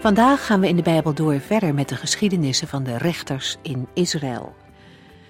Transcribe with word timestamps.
Vandaag 0.00 0.46
gaan 0.46 0.60
we 0.60 0.68
in 0.68 0.76
de 0.76 0.82
Bijbel 0.82 1.14
door 1.14 1.40
verder 1.40 1.74
met 1.74 1.88
de 1.88 1.96
geschiedenissen 1.96 2.68
van 2.68 2.82
de 2.82 2.96
rechters 2.96 3.56
in 3.62 3.88
Israël. 3.94 4.54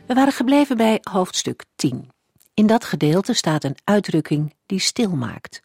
We 0.07 0.15
waren 0.15 0.33
gebleven 0.33 0.77
bij 0.77 0.99
hoofdstuk 1.11 1.65
10. 1.77 2.11
In 2.55 2.67
dat 2.67 2.85
gedeelte 2.85 3.33
staat 3.33 3.65
een 3.65 3.77
uitdrukking 3.85 4.55
die 4.67 4.79
stil 4.79 5.11
maakt. 5.11 5.61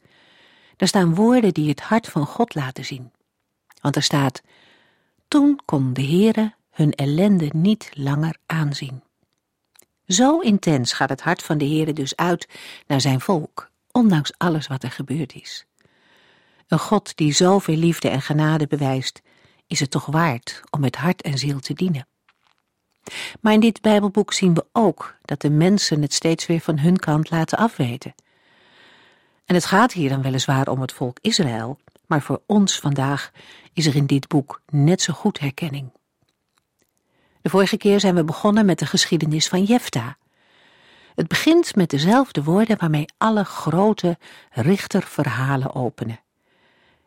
Er 0.77 0.87
staan 0.87 1.15
woorden 1.15 1.53
die 1.53 1.69
het 1.69 1.81
hart 1.81 2.07
van 2.07 2.25
God 2.25 2.55
laten 2.55 2.85
zien. 2.85 3.11
Want 3.81 3.95
er 3.95 4.03
staat: 4.03 4.41
Toen 5.27 5.59
kon 5.65 5.93
de 5.93 6.05
Heere 6.05 6.53
hun 6.71 6.91
ellende 6.91 7.49
niet 7.53 7.89
langer 7.93 8.37
aanzien. 8.45 9.03
Zo 10.07 10.39
intens 10.39 10.93
gaat 10.93 11.09
het 11.09 11.21
hart 11.21 11.43
van 11.43 11.57
de 11.57 11.65
Heere 11.65 11.93
dus 11.93 12.15
uit 12.15 12.47
naar 12.87 13.01
zijn 13.01 13.21
volk, 13.21 13.69
ondanks 13.91 14.31
alles 14.37 14.67
wat 14.67 14.83
er 14.83 14.91
gebeurd 14.91 15.33
is. 15.33 15.65
Een 16.67 16.79
God 16.79 17.15
die 17.15 17.33
zoveel 17.33 17.75
liefde 17.75 18.09
en 18.09 18.21
genade 18.21 18.67
bewijst, 18.67 19.21
is 19.67 19.79
het 19.79 19.91
toch 19.91 20.05
waard 20.05 20.61
om 20.69 20.79
met 20.79 20.95
hart 20.95 21.21
en 21.21 21.37
ziel 21.37 21.59
te 21.59 21.73
dienen. 21.73 22.07
Maar 23.41 23.53
in 23.53 23.59
dit 23.59 23.81
Bijbelboek 23.81 24.33
zien 24.33 24.53
we 24.53 24.65
ook 24.71 25.15
dat 25.21 25.41
de 25.41 25.49
mensen 25.49 26.01
het 26.01 26.13
steeds 26.13 26.45
weer 26.45 26.59
van 26.59 26.79
hun 26.79 26.97
kant 26.97 27.29
laten 27.29 27.57
afweten. 27.57 28.15
En 29.45 29.55
het 29.55 29.65
gaat 29.65 29.91
hier 29.91 30.09
dan 30.09 30.21
weliswaar 30.21 30.67
om 30.67 30.81
het 30.81 30.93
volk 30.93 31.17
Israël, 31.21 31.79
maar 32.05 32.21
voor 32.21 32.41
ons 32.45 32.79
vandaag 32.79 33.31
is 33.73 33.85
er 33.85 33.95
in 33.95 34.05
dit 34.05 34.27
boek 34.27 34.61
net 34.71 35.01
zo 35.01 35.13
goed 35.13 35.39
herkenning. 35.39 35.91
De 37.41 37.49
vorige 37.49 37.77
keer 37.77 37.99
zijn 37.99 38.15
we 38.15 38.23
begonnen 38.23 38.65
met 38.65 38.79
de 38.79 38.85
geschiedenis 38.85 39.47
van 39.47 39.63
Jefta. 39.63 40.17
Het 41.15 41.27
begint 41.27 41.75
met 41.75 41.89
dezelfde 41.89 42.43
woorden 42.43 42.77
waarmee 42.77 43.05
alle 43.17 43.43
grote 43.43 44.17
richterverhalen 44.51 45.75
openen. 45.75 46.19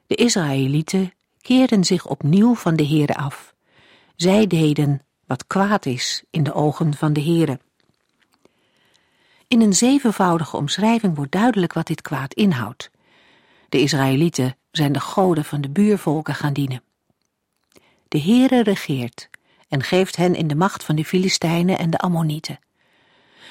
De 0.09 0.15
Israëlieten 0.15 1.13
keerden 1.41 1.85
zich 1.85 2.07
opnieuw 2.07 2.55
van 2.55 2.77
de 2.77 2.87
Heere 2.87 3.15
af. 3.15 3.55
Zij 4.17 4.47
deden 4.47 5.01
wat 5.27 5.47
kwaad 5.47 5.87
is 5.87 6.25
in 6.31 6.43
de 6.43 6.55
ogen 6.55 6.95
van 6.95 7.13
de 7.13 7.23
Heere. 7.23 7.61
In 9.49 9.61
een 9.61 9.75
zevenvoudige 9.75 10.57
omschrijving 10.57 11.17
wordt 11.17 11.33
duidelijk 11.33 11.73
wat 11.73 11.87
dit 11.87 12.03
kwaad 12.03 12.35
inhoudt. 12.35 12.91
De 13.69 13.81
Israëlieten 13.81 14.57
zijn 14.71 14.93
de 14.93 15.01
goden 15.01 15.45
van 15.45 15.61
de 15.61 15.69
buurvolken 15.69 16.35
gaan 16.35 16.53
dienen. 16.53 16.83
De 18.09 18.21
Heere 18.21 18.63
regeert 18.63 19.31
en 19.69 19.83
geeft 19.83 20.17
hen 20.17 20.35
in 20.35 20.49
de 20.49 20.57
macht 20.57 20.85
van 20.85 20.97
de 20.97 21.05
Filistijnen 21.05 21.79
en 21.79 21.91
de 21.91 21.99
Ammonieten. 21.99 22.59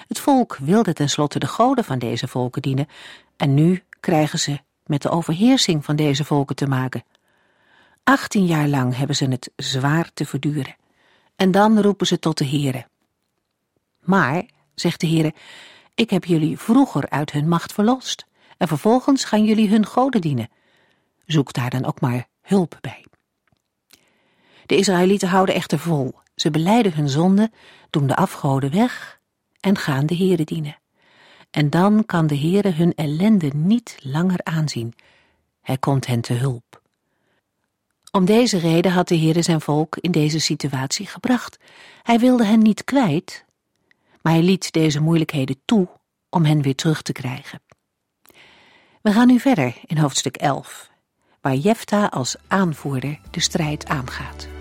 Het 0.08 0.20
volk 0.20 0.58
wilde 0.58 0.94
tenslotte 0.94 1.40
de 1.40 1.48
goden 1.48 1.84
van 1.84 2.00
deze 2.00 2.28
volken 2.28 2.62
dienen 2.62 2.88
en 3.36 3.54
nu 3.54 3.84
krijgen 4.00 4.40
ze 4.40 4.60
met 4.88 5.02
de 5.02 5.10
overheersing 5.10 5.86
van 5.86 5.96
deze 5.96 6.24
volken 6.24 6.56
te 6.56 6.68
maken. 6.68 7.04
Achttien 8.04 8.46
jaar 8.46 8.68
lang 8.68 8.96
hebben 8.96 9.16
ze 9.16 9.26
het 9.26 9.52
zwaar 9.56 10.12
te 10.14 10.26
verduren. 10.26 10.76
En 11.36 11.52
dan 11.52 11.82
roepen 11.82 12.08
ze 12.08 12.20
tot 12.20 12.38
de 12.38 12.48
Heere. 12.48 12.88
Maar, 14.00 14.44
zegt 14.76 15.00
de 15.02 15.08
Heere, 15.08 15.34
ik 15.96 16.10
heb 16.10 16.26
jullie 16.26 16.58
vroeger 16.58 17.10
uit 17.10 17.32
hun 17.32 17.48
macht 17.48 17.74
verlost, 17.74 18.26
en 18.58 18.68
vervolgens 18.68 19.24
gaan 19.24 19.44
jullie 19.44 19.70
hun 19.70 19.86
goden 19.86 20.22
dienen. 20.22 20.50
Zoek 21.26 21.54
daar 21.54 21.70
dan 21.70 21.86
ook 21.86 22.02
maar 22.02 22.28
hulp 22.42 22.78
bij. 22.82 23.06
De 24.66 24.76
Israëlieten 24.76 25.28
houden 25.28 25.56
echter 25.56 25.80
vol. 25.80 26.14
Ze 26.36 26.52
beleiden 26.52 26.94
hun 26.94 27.10
zonde, 27.10 27.52
doen 27.90 28.08
de 28.08 28.16
afgoden 28.16 28.72
weg 28.72 29.20
en 29.60 29.78
gaan 29.78 30.06
de 30.06 30.16
Heere 30.16 30.44
dienen. 30.44 30.78
En 31.50 31.70
dan 31.70 32.06
kan 32.06 32.28
de 32.28 32.38
Heere 32.38 32.72
hun 32.72 32.94
ellende 32.94 33.52
niet 33.56 33.98
langer 34.02 34.40
aanzien. 34.44 34.94
Hij 35.62 35.78
komt 35.78 36.08
hen 36.08 36.22
te 36.22 36.34
hulp. 36.34 36.82
Om 38.12 38.26
deze 38.26 38.58
reden 38.58 38.92
had 38.92 39.08
de 39.08 39.18
Heere 39.18 39.42
zijn 39.42 39.62
volk 39.62 39.98
in 39.98 40.12
deze 40.12 40.40
situatie 40.40 41.06
gebracht. 41.06 41.58
Hij 42.04 42.20
wilde 42.20 42.46
hen 42.46 42.60
niet 42.60 42.84
kwijt, 42.84 43.46
maar 44.22 44.34
hij 44.34 44.42
liet 44.42 44.72
deze 44.72 45.02
moeilijkheden 45.02 45.62
toe 45.66 45.88
om 46.30 46.46
hen 46.46 46.62
weer 46.62 46.76
terug 46.76 47.02
te 47.02 47.12
krijgen. 47.12 47.62
We 49.02 49.12
gaan 49.12 49.28
nu 49.28 49.40
verder 49.40 49.76
in 49.86 49.98
hoofdstuk 49.98 50.38
11, 50.38 50.90
waar 51.42 51.56
Jefta 51.56 52.06
als 52.06 52.36
aanvoerder 52.48 53.20
de 53.32 53.40
strijd 53.40 53.88
aangaat. 53.88 54.57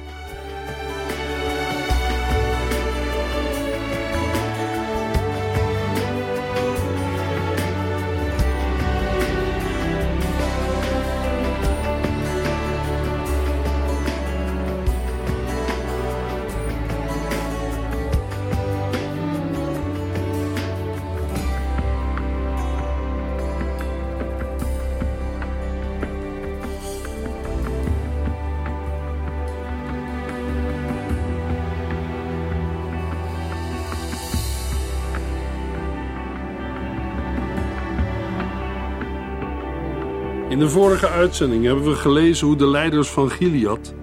In 40.56 40.62
de 40.62 40.68
vorige 40.68 41.08
uitzending 41.08 41.64
hebben 41.64 41.84
we 41.84 41.94
gelezen 41.94 42.46
hoe 42.46 42.56
de 42.56 42.66
leiders 42.66 43.08
van 43.08 43.30
Gilead 43.30 43.94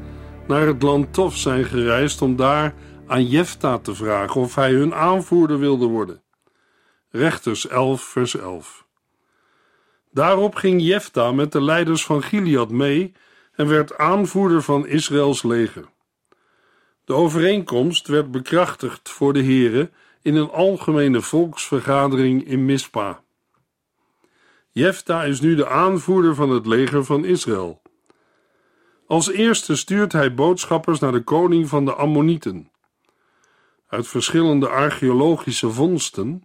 naar 0.48 0.68
het 0.68 0.82
land 0.82 1.14
Tof 1.14 1.38
zijn 1.38 1.66
gereisd 1.66 2.22
om 2.22 2.36
daar 2.36 2.74
aan 3.08 3.26
Jefta 3.26 3.78
te 3.78 3.96
vragen 3.96 4.42
of 4.42 4.56
hij 4.56 4.72
hun 4.72 4.94
aanvoerder 4.94 5.60
wilde 5.60 5.86
worden. 5.86 6.22
Rechters 7.10 7.68
11, 7.68 8.02
vers 8.02 8.36
11. 8.36 8.86
Daarop 10.12 10.56
ging 10.56 10.82
Jefta 10.82 11.32
met 11.32 11.52
de 11.52 11.62
leiders 11.62 12.06
van 12.06 12.24
Gilead 12.24 12.70
mee 12.70 13.14
en 13.56 13.68
werd 13.68 13.98
aanvoerder 13.98 14.62
van 14.62 14.88
Israëls 14.88 15.44
leger. 15.44 15.86
De 17.06 17.14
overeenkomst 17.14 18.08
werd 18.08 18.32
bekrachtigd 18.32 19.10
voor 19.10 19.34
de 19.34 19.42
heren 19.42 19.94
in 20.22 20.36
een 20.36 20.50
algemene 20.50 21.22
volksvergadering 21.22 22.48
in 22.48 22.66
Mispa. 22.66 23.23
Jefta 24.76 25.24
is 25.24 25.42
nu 25.42 25.56
de 25.56 25.68
aanvoerder 25.68 26.36
van 26.36 26.50
het 26.50 26.66
leger 26.66 27.06
van 27.06 27.26
Israël. 27.26 27.82
Als 29.08 29.32
eerste 29.32 29.76
stuurt 29.76 30.12
hij 30.12 30.34
boodschappers 30.34 31.00
naar 31.00 31.12
de 31.12 31.24
koning 31.24 31.70
van 31.70 31.86
de 31.86 31.94
Ammonieten. 31.94 32.70
Uit 33.88 34.08
verschillende 34.08 34.68
archeologische 34.68 35.70
vondsten, 35.70 36.44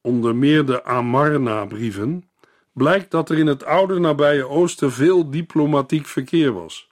onder 0.00 0.36
meer 0.36 0.66
de 0.66 0.84
Amarna-brieven, 0.84 2.30
blijkt 2.72 3.10
dat 3.10 3.30
er 3.30 3.38
in 3.38 3.46
het 3.46 3.64
oude 3.64 3.98
nabije 3.98 4.48
oosten 4.48 4.92
veel 4.92 5.30
diplomatiek 5.30 6.06
verkeer 6.06 6.52
was. 6.52 6.88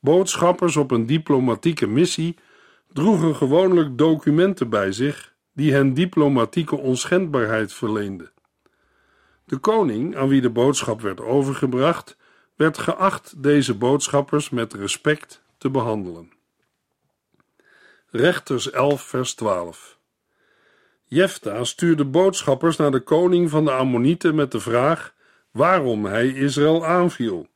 Boodschappers 0.00 0.76
op 0.76 0.90
een 0.90 1.06
diplomatieke 1.06 1.86
missie 1.86 2.36
droegen 2.92 3.36
gewoonlijk 3.36 3.98
documenten 3.98 4.68
bij 4.68 4.92
zich 4.92 5.34
die 5.52 5.72
hen 5.72 5.94
diplomatieke 5.94 6.76
onschendbaarheid 6.76 7.72
verleenden. 7.72 8.32
De 9.50 9.58
koning, 9.58 10.16
aan 10.16 10.28
wie 10.28 10.40
de 10.40 10.50
boodschap 10.50 11.00
werd 11.00 11.20
overgebracht, 11.20 12.16
werd 12.56 12.78
geacht 12.78 13.42
deze 13.42 13.74
boodschappers 13.74 14.50
met 14.50 14.74
respect 14.74 15.42
te 15.58 15.70
behandelen. 15.70 16.32
Rechters 18.10 18.70
11, 18.70 19.02
vers 19.02 19.34
12. 19.34 19.98
Jefta 21.04 21.64
stuurde 21.64 22.04
boodschappers 22.04 22.76
naar 22.76 22.90
de 22.90 23.00
koning 23.00 23.50
van 23.50 23.64
de 23.64 23.70
Ammonieten 23.70 24.34
met 24.34 24.52
de 24.52 24.60
vraag 24.60 25.14
waarom 25.50 26.04
hij 26.04 26.28
Israël 26.28 26.86
aanviel. 26.86 27.46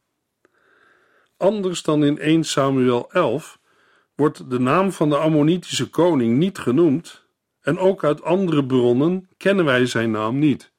Anders 1.37 1.82
dan 1.82 2.05
in 2.05 2.19
1 2.19 2.44
Samuel 2.44 3.12
11 3.12 3.58
wordt 4.14 4.50
de 4.50 4.58
naam 4.58 4.93
van 4.93 5.08
de 5.08 5.17
Ammonitische 5.17 5.90
koning 5.90 6.38
niet 6.38 6.58
genoemd 6.58 7.25
en 7.61 7.79
ook 7.79 8.05
uit 8.05 8.23
andere 8.23 8.64
bronnen 8.64 9.29
kennen 9.37 9.64
wij 9.64 9.87
zijn 9.87 10.11
naam 10.11 10.38
niet. 10.38 10.73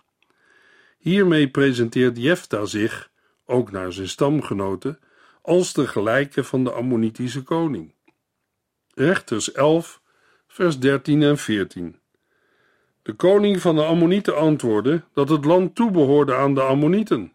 Hiermee 1.06 1.48
presenteert 1.48 2.18
Jefta 2.18 2.66
zich, 2.66 3.10
ook 3.46 3.72
naar 3.72 3.94
zijn 3.94 4.08
stamgenoten, 4.08 5.00
als 5.42 5.74
de 5.74 5.88
gelijke 5.88 6.44
van 6.44 6.64
de 6.64 6.72
Ammonitische 6.72 7.44
koning. 7.44 7.94
Rechters 8.94 9.52
11, 9.52 10.02
vers 10.48 10.80
13 10.80 11.22
en 11.22 11.38
14. 11.38 12.00
De 13.02 13.14
koning 13.14 13.62
van 13.62 13.76
de 13.76 13.84
Ammonieten 13.84 14.38
antwoordde 14.38 15.04
dat 15.14 15.30
het 15.30 15.46
land 15.46 15.76
toebehoorde 15.76 16.36
aan 16.36 16.54
de 16.54 16.62
Ammonieten. 16.62 17.34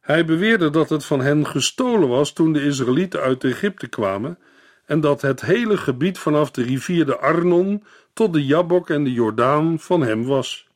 Hij 0.00 0.24
beweerde 0.24 0.70
dat 0.70 0.88
het 0.88 1.04
van 1.04 1.20
hen 1.20 1.46
gestolen 1.46 2.08
was 2.08 2.32
toen 2.32 2.52
de 2.52 2.64
Israëlieten 2.64 3.20
uit 3.20 3.44
Egypte 3.44 3.86
kwamen 3.86 4.38
en 4.84 5.00
dat 5.00 5.20
het 5.22 5.40
hele 5.40 5.76
gebied 5.76 6.18
vanaf 6.18 6.50
de 6.50 6.62
rivier 6.62 7.06
de 7.06 7.18
Arnon 7.18 7.84
tot 8.12 8.32
de 8.32 8.44
Jabok 8.44 8.90
en 8.90 9.04
de 9.04 9.12
Jordaan 9.12 9.78
van 9.78 10.02
hem 10.02 10.24
was. 10.24 10.66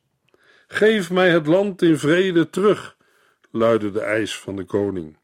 Geef 0.73 1.11
mij 1.11 1.29
het 1.29 1.47
land 1.47 1.81
in 1.81 1.97
vrede 1.97 2.49
terug, 2.49 2.97
luidde 3.49 3.91
de 3.91 3.99
eis 3.99 4.37
van 4.37 4.55
de 4.55 4.63
koning. 4.63 5.17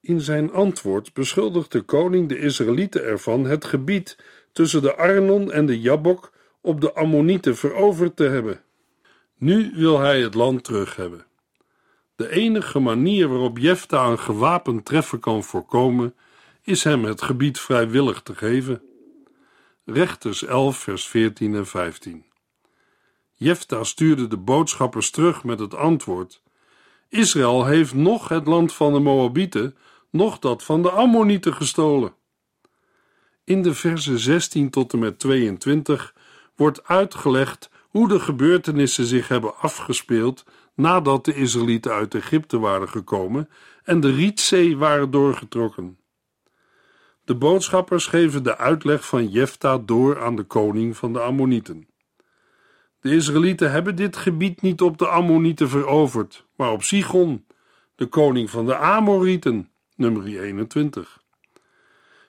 In 0.00 0.20
zijn 0.20 0.52
antwoord 0.52 1.12
beschuldigt 1.12 1.72
de 1.72 1.80
koning 1.80 2.28
de 2.28 2.38
Israëlieten 2.38 3.04
ervan 3.04 3.44
het 3.44 3.64
gebied 3.64 4.18
tussen 4.52 4.82
de 4.82 4.94
Arnon 4.94 5.52
en 5.52 5.66
de 5.66 5.80
Jabok 5.80 6.32
op 6.60 6.80
de 6.80 6.94
Ammonieten 6.94 7.56
veroverd 7.56 8.16
te 8.16 8.24
hebben. 8.24 8.60
Nu 9.36 9.72
wil 9.74 9.98
hij 9.98 10.20
het 10.20 10.34
land 10.34 10.64
terug 10.64 10.96
hebben. 10.96 11.26
De 12.16 12.30
enige 12.30 12.78
manier 12.78 13.28
waarop 13.28 13.58
Jefta 13.58 14.06
een 14.06 14.18
gewapend 14.18 14.84
treffen 14.84 15.20
kan 15.20 15.44
voorkomen, 15.44 16.14
is 16.62 16.84
hem 16.84 17.04
het 17.04 17.22
gebied 17.22 17.60
vrijwillig 17.60 18.20
te 18.22 18.34
geven. 18.34 18.82
Rechters 19.84 20.44
11, 20.44 20.78
vers 20.78 21.08
14 21.08 21.54
en 21.54 21.66
15. 21.66 22.27
Jefta 23.40 23.84
stuurde 23.84 24.26
de 24.26 24.36
boodschappers 24.36 25.10
terug 25.10 25.44
met 25.44 25.58
het 25.58 25.74
antwoord: 25.74 26.42
Israël 27.08 27.64
heeft 27.64 27.94
nog 27.94 28.28
het 28.28 28.46
land 28.46 28.72
van 28.72 28.92
de 28.92 28.98
Moabieten, 28.98 29.76
nog 30.10 30.38
dat 30.38 30.62
van 30.64 30.82
de 30.82 30.90
Ammonieten 30.90 31.54
gestolen. 31.54 32.14
In 33.44 33.62
de 33.62 33.74
versen 33.74 34.18
16 34.18 34.70
tot 34.70 34.92
en 34.92 34.98
met 34.98 35.18
22 35.18 36.14
wordt 36.56 36.86
uitgelegd 36.86 37.70
hoe 37.88 38.08
de 38.08 38.20
gebeurtenissen 38.20 39.04
zich 39.04 39.28
hebben 39.28 39.56
afgespeeld 39.56 40.44
nadat 40.74 41.24
de 41.24 41.34
Israëlieten 41.34 41.92
uit 41.92 42.14
Egypte 42.14 42.58
waren 42.58 42.88
gekomen 42.88 43.48
en 43.84 44.00
de 44.00 44.10
Rietzee 44.10 44.76
waren 44.76 45.10
doorgetrokken. 45.10 45.98
De 47.24 47.34
boodschappers 47.34 48.06
geven 48.06 48.42
de 48.42 48.56
uitleg 48.56 49.06
van 49.06 49.28
Jefta 49.28 49.78
door 49.78 50.22
aan 50.22 50.36
de 50.36 50.44
koning 50.44 50.96
van 50.96 51.12
de 51.12 51.20
Ammonieten. 51.20 51.87
De 53.00 53.14
Israëlieten 53.14 53.70
hebben 53.70 53.96
dit 53.96 54.16
gebied 54.16 54.62
niet 54.62 54.80
op 54.80 54.98
de 54.98 55.08
Ammonieten 55.08 55.68
veroverd, 55.68 56.44
maar 56.56 56.72
op 56.72 56.82
Sigon, 56.82 57.46
de 57.94 58.06
koning 58.06 58.50
van 58.50 58.66
de 58.66 58.76
Amorieten, 58.76 59.70
nummer 59.96 60.26
21. 60.26 61.22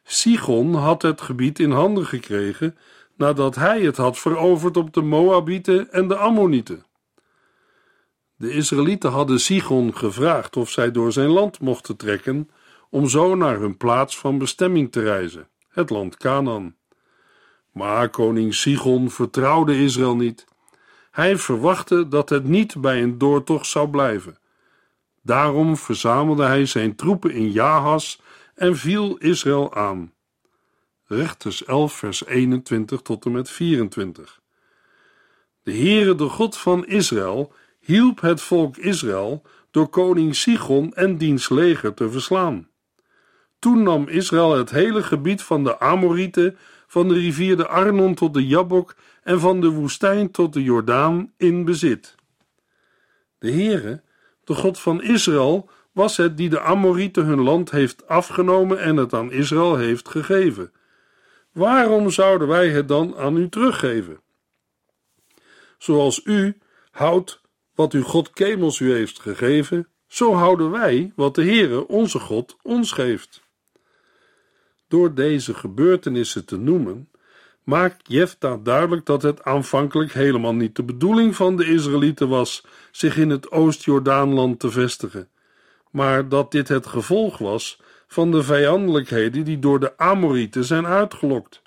Sigon 0.04 0.75
had 0.75 1.01
het 1.01 1.21
gebied 1.21 1.60
in 1.60 1.71
handen 1.71 2.06
gekregen 2.06 2.77
nadat 3.16 3.56
hij 3.56 3.81
het 3.81 3.98
had 3.98 4.18
veroverd 4.18 4.77
op 4.77 4.94
de 4.94 5.01
Moabieten 5.01 5.92
en 5.92 6.07
de 6.07 6.16
Ammonieten. 6.16 6.86
De 8.36 8.51
Israëlieten 8.51 9.12
hadden 9.12 9.39
Sigon 9.39 9.95
gevraagd 9.95 10.57
of 10.57 10.69
zij 10.69 10.92
door 10.92 11.12
zijn 11.12 11.30
land 11.30 11.60
mochten 11.60 11.95
trekken 11.95 12.50
om 12.89 13.07
zo 13.07 13.36
naar 13.36 13.60
hun 13.60 13.77
plaats 13.77 14.18
van 14.18 14.38
bestemming 14.38 14.92
te 14.92 15.01
reizen, 15.01 15.48
het 15.69 15.89
land 15.89 16.18
Canaan. 16.18 16.75
Maar 17.72 18.10
koning 18.10 18.54
Sigon 18.54 19.10
vertrouwde 19.10 19.83
Israël 19.83 20.15
niet. 20.15 20.45
Hij 21.11 21.38
verwachtte 21.38 22.07
dat 22.07 22.29
het 22.29 22.44
niet 22.44 22.81
bij 22.81 23.01
een 23.01 23.17
doortocht 23.17 23.67
zou 23.67 23.89
blijven. 23.89 24.38
Daarom 25.21 25.77
verzamelde 25.77 26.44
hij 26.44 26.65
zijn 26.65 26.95
troepen 26.95 27.31
in 27.31 27.51
Jahas 27.51 28.21
en 28.56 28.77
viel 28.77 29.17
Israël 29.17 29.75
aan. 29.75 30.13
Rechters 31.06 31.65
11, 31.65 31.94
vers 31.94 32.25
21 32.25 33.01
tot 33.01 33.25
en 33.25 33.31
met 33.31 33.50
24. 33.50 34.39
De 35.63 35.71
Heere, 35.71 36.15
de 36.15 36.29
God 36.29 36.57
van 36.57 36.85
Israël, 36.85 37.53
hielp 37.79 38.21
het 38.21 38.41
volk 38.41 38.77
Israël 38.77 39.41
door 39.71 39.88
koning 39.88 40.35
Sigon 40.35 40.94
en 40.94 41.17
diens 41.17 41.50
leger 41.50 41.94
te 41.94 42.09
verslaan. 42.09 42.67
Toen 43.59 43.83
nam 43.83 44.07
Israël 44.07 44.57
het 44.57 44.69
hele 44.69 45.03
gebied 45.03 45.41
van 45.41 45.63
de 45.63 45.79
Amorieten, 45.79 46.57
van 46.89 47.07
de 47.07 47.13
rivier 47.13 47.57
de 47.57 47.68
Arnon 47.68 48.13
tot 48.13 48.33
de 48.33 48.47
Jabok 48.47 48.95
en 49.24 49.39
van 49.39 49.62
de 49.62 49.69
woestijn 49.69 50.31
tot 50.31 50.53
de 50.53 50.63
Jordaan 50.63 51.33
in 51.38 51.65
bezit. 51.65 52.15
De 53.38 53.51
Heere, 53.51 54.01
de 54.44 54.53
God 54.53 54.80
van 54.80 55.03
Israël, 55.03 55.69
was 55.91 56.18
het 56.18 56.38
die 56.38 56.50
de 56.50 56.59
Amorieten 56.59 57.25
hun 57.25 57.41
land 57.41 57.71
heeft 57.71 58.07
afgenomen 58.07 58.80
en 58.80 58.97
het 58.97 59.13
aan 59.13 59.31
Israël 59.31 59.75
heeft 59.75 60.09
gegeven. 60.09 60.71
Waarom 61.51 62.09
zouden 62.09 62.47
wij 62.47 62.69
het 62.69 62.88
dan 62.88 63.18
aan 63.18 63.38
u 63.38 63.50
teruggeven? 63.50 64.19
Zoals 65.77 66.21
u 66.24 66.57
houdt 66.91 67.41
wat 67.75 67.94
uw 67.94 68.03
God 68.03 68.30
Kemels 68.30 68.80
u 68.80 68.91
heeft 68.91 69.19
gegeven, 69.19 69.88
zo 70.07 70.33
houden 70.33 70.71
wij 70.71 71.13
wat 71.15 71.36
de 71.36 71.44
Heere, 71.44 71.88
onze 71.88 72.19
God, 72.19 72.57
ons 72.62 72.91
geeft. 72.91 73.47
Door 74.89 75.13
deze 75.13 75.53
gebeurtenissen 75.53 76.45
te 76.45 76.57
noemen, 76.57 77.09
maakt 77.63 78.07
Jefta 78.07 78.57
duidelijk 78.63 79.06
dat 79.06 79.21
het 79.21 79.44
aanvankelijk 79.44 80.13
helemaal 80.13 80.56
niet 80.56 80.75
de 80.75 80.83
bedoeling 80.83 81.36
van 81.36 81.57
de 81.57 81.65
Israëlieten 81.65 82.30
was 82.30 82.65
zich 82.91 83.18
in 83.18 83.30
het 83.30 83.51
Oost-Jordaanland 83.51 84.59
te 84.59 84.71
vestigen, 84.71 85.30
maar 85.91 86.30
dat 86.30 86.51
dit 86.51 86.68
het 86.68 86.88
gevolg 86.88 87.38
was 87.38 87.81
van 88.07 88.31
de 88.31 88.44
vijandelijkheden 88.44 89.44
die 89.45 89.59
door 89.59 89.80
de 89.80 89.97
Amorieten 89.97 90.63
zijn 90.63 90.86
uitgelokt. 90.86 91.62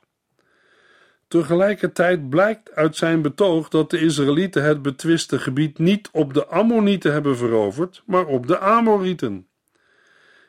Tegelijkertijd 1.28 2.28
blijkt 2.28 2.74
uit 2.74 2.96
zijn 2.96 3.22
betoog 3.22 3.68
dat 3.68 3.90
de 3.90 4.00
Israëlieten 4.00 4.64
het 4.64 4.82
betwiste 4.82 5.38
gebied 5.38 5.78
niet 5.78 6.08
op 6.12 6.34
de 6.34 6.46
Ammonieten 6.46 7.12
hebben 7.12 7.36
veroverd, 7.36 8.02
maar 8.06 8.26
op 8.26 8.46
de 8.46 8.58
Amorieten. 8.58 9.46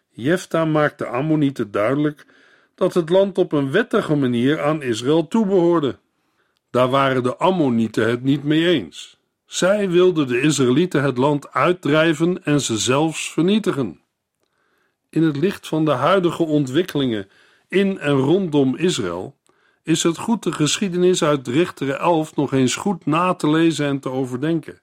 Jefta 0.10 0.66
maakt 0.66 0.98
de 0.98 1.06
Ammonieten 1.06 1.72
duidelijk 1.72 2.26
dat 2.76 2.94
het 2.94 3.10
land 3.10 3.38
op 3.38 3.52
een 3.52 3.72
wettige 3.72 4.16
manier 4.16 4.62
aan 4.62 4.82
Israël 4.82 5.28
toebehoorde. 5.28 6.00
Daar 6.70 6.90
waren 6.90 7.24
de 7.24 7.38
Ammonieten 7.38 8.10
het 8.10 8.24
niet 8.24 8.44
mee 8.44 8.68
eens. 8.68 9.18
Zij 9.46 9.90
wilden 9.90 10.28
de 10.28 10.42
Israëlieten 10.42 11.04
het 11.04 11.18
land 11.18 11.54
uitdrijven 11.54 12.44
en 12.44 12.62
ze 12.62 12.78
zelfs 12.78 13.32
vernietigen. 13.32 14.02
In 15.10 15.24
het 15.24 15.38
licht 15.38 15.68
van 15.68 15.86
de 15.86 15.92
huidige 15.92 16.44
ontwikkelingen 16.44 17.30
in 17.68 18.00
en 18.00 18.14
rondom 18.14 18.76
Israël 18.76 19.38
is 19.84 20.04
het 20.04 20.18
goed 20.18 20.44
de 20.44 20.52
geschiedenis 20.52 21.24
uit 21.24 21.48
Richteren 21.48 22.00
11 22.00 22.36
nog 22.36 22.54
eens 22.54 22.76
goed 22.76 23.06
na 23.06 23.34
te 23.34 23.50
lezen 23.50 23.88
en 23.88 24.00
te 24.00 24.10
overdenken. 24.10 24.82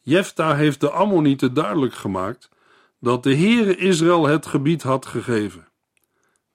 Jefta 0.00 0.54
heeft 0.54 0.80
de 0.80 0.90
Ammonieten 0.90 1.54
duidelijk 1.54 1.94
gemaakt 1.94 2.48
dat 3.00 3.22
de 3.22 3.36
Heere 3.36 3.76
Israël 3.76 4.26
het 4.26 4.46
gebied 4.46 4.82
had 4.82 5.06
gegeven. 5.06 5.69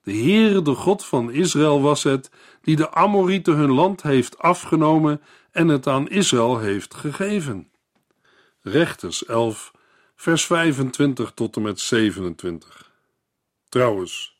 De 0.06 0.12
Heere, 0.12 0.62
de 0.62 0.74
God 0.74 1.04
van 1.04 1.30
Israël, 1.30 1.80
was 1.80 2.02
het 2.02 2.30
die 2.62 2.76
de 2.76 2.90
Amorieten 2.90 3.54
hun 3.54 3.72
land 3.72 4.02
heeft 4.02 4.38
afgenomen 4.38 5.22
en 5.50 5.68
het 5.68 5.86
aan 5.86 6.08
Israël 6.08 6.58
heeft 6.58 6.94
gegeven. 6.94 7.70
Rechters 8.62 9.24
11, 9.24 9.72
vers 10.16 10.46
25 10.46 11.32
tot 11.34 11.56
en 11.56 11.62
met 11.62 11.80
27. 11.80 12.92
Trouwens, 13.68 14.36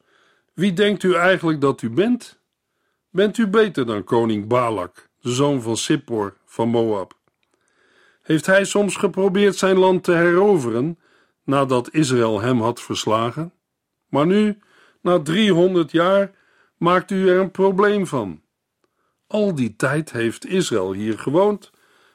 wie 0.55 0.73
denkt 0.73 1.03
u 1.03 1.15
eigenlijk 1.15 1.61
dat 1.61 1.83
u 1.83 1.91
bent? 1.91 2.41
Bent 3.11 3.39
u 3.39 3.47
beter 3.47 3.87
dan 3.87 4.05
koning 4.05 4.47
Balak, 4.47 5.09
de 5.21 5.33
zoon 5.33 5.63
van 5.63 5.77
Sippor 5.77 6.37
van 6.45 6.69
Moab? 6.69 7.19
Heeft 8.23 8.47
hij 8.47 8.65
soms 8.65 8.97
geprobeerd 8.97 9.57
zijn 9.57 9.77
land 9.77 10.05
te 10.05 10.13
heroveren 10.13 10.99
nadat 11.45 11.93
Israël 11.93 12.41
hem 12.41 12.61
had 12.61 12.81
verslagen? 12.81 13.53
Maar 14.09 14.27
nu 14.27 14.59
na 15.07 15.23
300 15.23 15.91
jaar 15.91 16.31
maakt 16.77 17.11
u 17.11 17.29
er 17.29 17.41
een 17.41 17.51
probleem 17.51 18.07
van. 18.07 18.43
Al 19.27 19.55
die 19.55 19.77
tijd 19.77 20.13
heeft 20.13 20.47
Israël 20.47 20.93
hier 20.93 21.19
gewoond, 21.19 21.71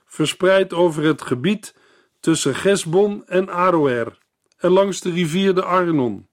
verspreid 0.06 0.74
over 0.74 1.04
het 1.04 1.22
gebied 1.22 1.76
tussen 2.20 2.56
Gesbon 2.56 3.28
en 3.28 3.50
Aroer 3.50 4.18
en 4.58 4.72
langs 4.72 5.02
de 5.02 5.12
rivier 5.12 5.56
de 5.56 5.64
Arnon. 5.64 6.28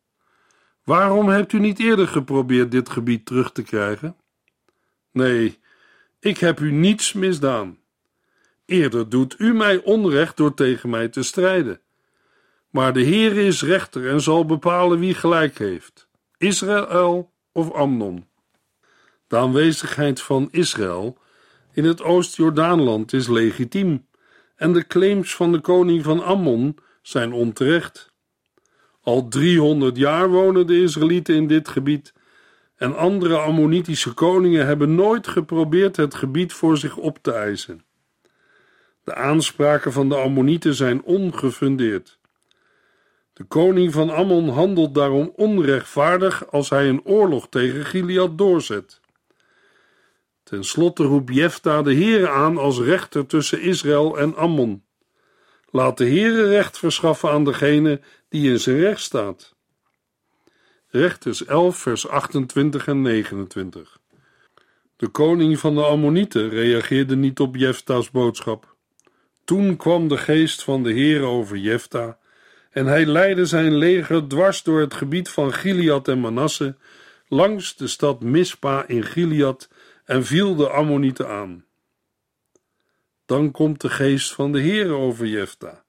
Waarom 0.84 1.28
hebt 1.28 1.52
u 1.52 1.58
niet 1.58 1.78
eerder 1.78 2.08
geprobeerd 2.08 2.70
dit 2.70 2.88
gebied 2.88 3.26
terug 3.26 3.52
te 3.52 3.62
krijgen? 3.62 4.16
Nee, 5.12 5.58
ik 6.20 6.38
heb 6.38 6.60
u 6.60 6.70
niets 6.72 7.12
misdaan. 7.12 7.78
Eerder 8.64 9.08
doet 9.08 9.34
u 9.38 9.54
mij 9.54 9.82
onrecht 9.82 10.36
door 10.36 10.54
tegen 10.54 10.90
mij 10.90 11.08
te 11.08 11.22
strijden. 11.22 11.80
Maar 12.70 12.92
de 12.92 13.00
Heer 13.00 13.36
is 13.36 13.62
rechter 13.62 14.08
en 14.08 14.20
zal 14.20 14.44
bepalen 14.44 14.98
wie 14.98 15.14
gelijk 15.14 15.58
heeft. 15.58 16.07
Israël 16.38 17.32
of 17.52 17.72
Amnon. 17.72 18.26
De 19.26 19.36
aanwezigheid 19.36 20.20
van 20.20 20.48
Israël 20.50 21.18
in 21.72 21.84
het 21.84 22.02
Oost-Jordaanland 22.02 23.12
is 23.12 23.28
legitiem 23.28 24.06
en 24.56 24.72
de 24.72 24.86
claims 24.86 25.34
van 25.34 25.52
de 25.52 25.60
koning 25.60 26.04
van 26.04 26.24
Ammon 26.24 26.76
zijn 27.02 27.32
onterecht. 27.32 28.12
Al 29.02 29.28
300 29.28 29.96
jaar 29.96 30.28
wonen 30.28 30.66
de 30.66 30.82
Israëlieten 30.82 31.34
in 31.34 31.46
dit 31.46 31.68
gebied 31.68 32.12
en 32.76 32.96
andere 32.96 33.36
Ammonitische 33.36 34.12
koningen 34.12 34.66
hebben 34.66 34.94
nooit 34.94 35.26
geprobeerd 35.26 35.96
het 35.96 36.14
gebied 36.14 36.52
voor 36.52 36.76
zich 36.76 36.96
op 36.96 37.18
te 37.22 37.32
eisen. 37.32 37.84
De 39.04 39.14
aanspraken 39.14 39.92
van 39.92 40.08
de 40.08 40.16
Ammonieten 40.16 40.74
zijn 40.74 41.02
ongefundeerd. 41.02 42.17
De 43.38 43.44
koning 43.44 43.92
van 43.92 44.10
Ammon 44.10 44.48
handelt 44.48 44.94
daarom 44.94 45.32
onrechtvaardig 45.36 46.50
als 46.50 46.70
hij 46.70 46.88
een 46.88 47.04
oorlog 47.04 47.48
tegen 47.48 47.84
Gilead 47.84 48.38
doorzet. 48.38 49.00
Ten 50.42 50.64
slotte 50.64 51.04
roept 51.04 51.34
Jefta 51.34 51.82
de 51.82 51.94
Heere 51.94 52.28
aan 52.28 52.56
als 52.56 52.78
rechter 52.80 53.26
tussen 53.26 53.60
Israël 53.60 54.18
en 54.18 54.36
Ammon. 54.36 54.84
Laat 55.70 55.98
de 55.98 56.04
Heere 56.04 56.48
recht 56.48 56.78
verschaffen 56.78 57.30
aan 57.30 57.44
degene 57.44 58.00
die 58.28 58.50
in 58.50 58.60
zijn 58.60 58.78
recht 58.78 59.00
staat. 59.00 59.54
Rechters 60.88 61.44
11, 61.44 61.78
vers 61.78 62.08
28 62.08 62.86
en 62.86 63.02
29. 63.02 63.98
De 64.96 65.08
koning 65.08 65.58
van 65.58 65.74
de 65.74 65.84
Ammonieten 65.84 66.48
reageerde 66.48 67.16
niet 67.16 67.40
op 67.40 67.56
Jefta's 67.56 68.10
boodschap. 68.10 68.76
Toen 69.44 69.76
kwam 69.76 70.08
de 70.08 70.16
geest 70.16 70.62
van 70.62 70.82
de 70.82 70.92
Heer 70.92 71.22
over 71.22 71.56
Jefta, 71.56 72.18
en 72.70 72.86
hij 72.86 73.06
leidde 73.06 73.46
zijn 73.46 73.76
leger 73.76 74.28
dwars 74.28 74.62
door 74.62 74.80
het 74.80 74.94
gebied 74.94 75.28
van 75.28 75.52
Gilead 75.52 76.08
en 76.08 76.20
Manasse, 76.20 76.76
langs 77.28 77.76
de 77.76 77.86
stad 77.86 78.20
Mispa 78.20 78.86
in 78.86 79.04
Gilead, 79.04 79.68
en 80.04 80.24
viel 80.24 80.56
de 80.56 80.68
Ammonieten 80.68 81.28
aan. 81.28 81.64
Dan 83.26 83.50
komt 83.50 83.80
de 83.80 83.90
geest 83.90 84.32
van 84.32 84.52
de 84.52 84.60
Heer 84.60 84.90
over 84.90 85.26
Jefta. 85.26 85.84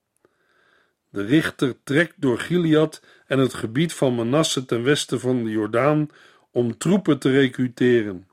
De 1.10 1.26
richter 1.26 1.76
trekt 1.84 2.14
door 2.18 2.40
Gilead 2.40 3.02
en 3.28 3.40
het 3.40 3.54
gebied 3.54 3.94
van 3.94 4.16
Manasse 4.16 4.66
ten 4.66 4.84
westen 4.84 5.20
van 5.20 5.44
de 5.44 5.50
Jordaan 5.50 6.10
om 6.52 6.78
troepen 6.78 7.20
te 7.20 7.32
recruteren. 7.32 8.28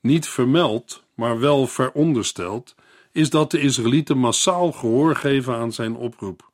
Niet 0.00 0.28
vermeld, 0.28 1.04
maar 1.14 1.38
wel 1.38 1.66
verondersteld, 1.66 2.74
is 3.12 3.30
dat 3.30 3.50
de 3.50 3.60
Israëlieten 3.60 4.18
massaal 4.18 4.72
gehoor 4.72 5.16
geven 5.16 5.54
aan 5.54 5.72
zijn 5.72 5.96
oproep. 5.96 6.51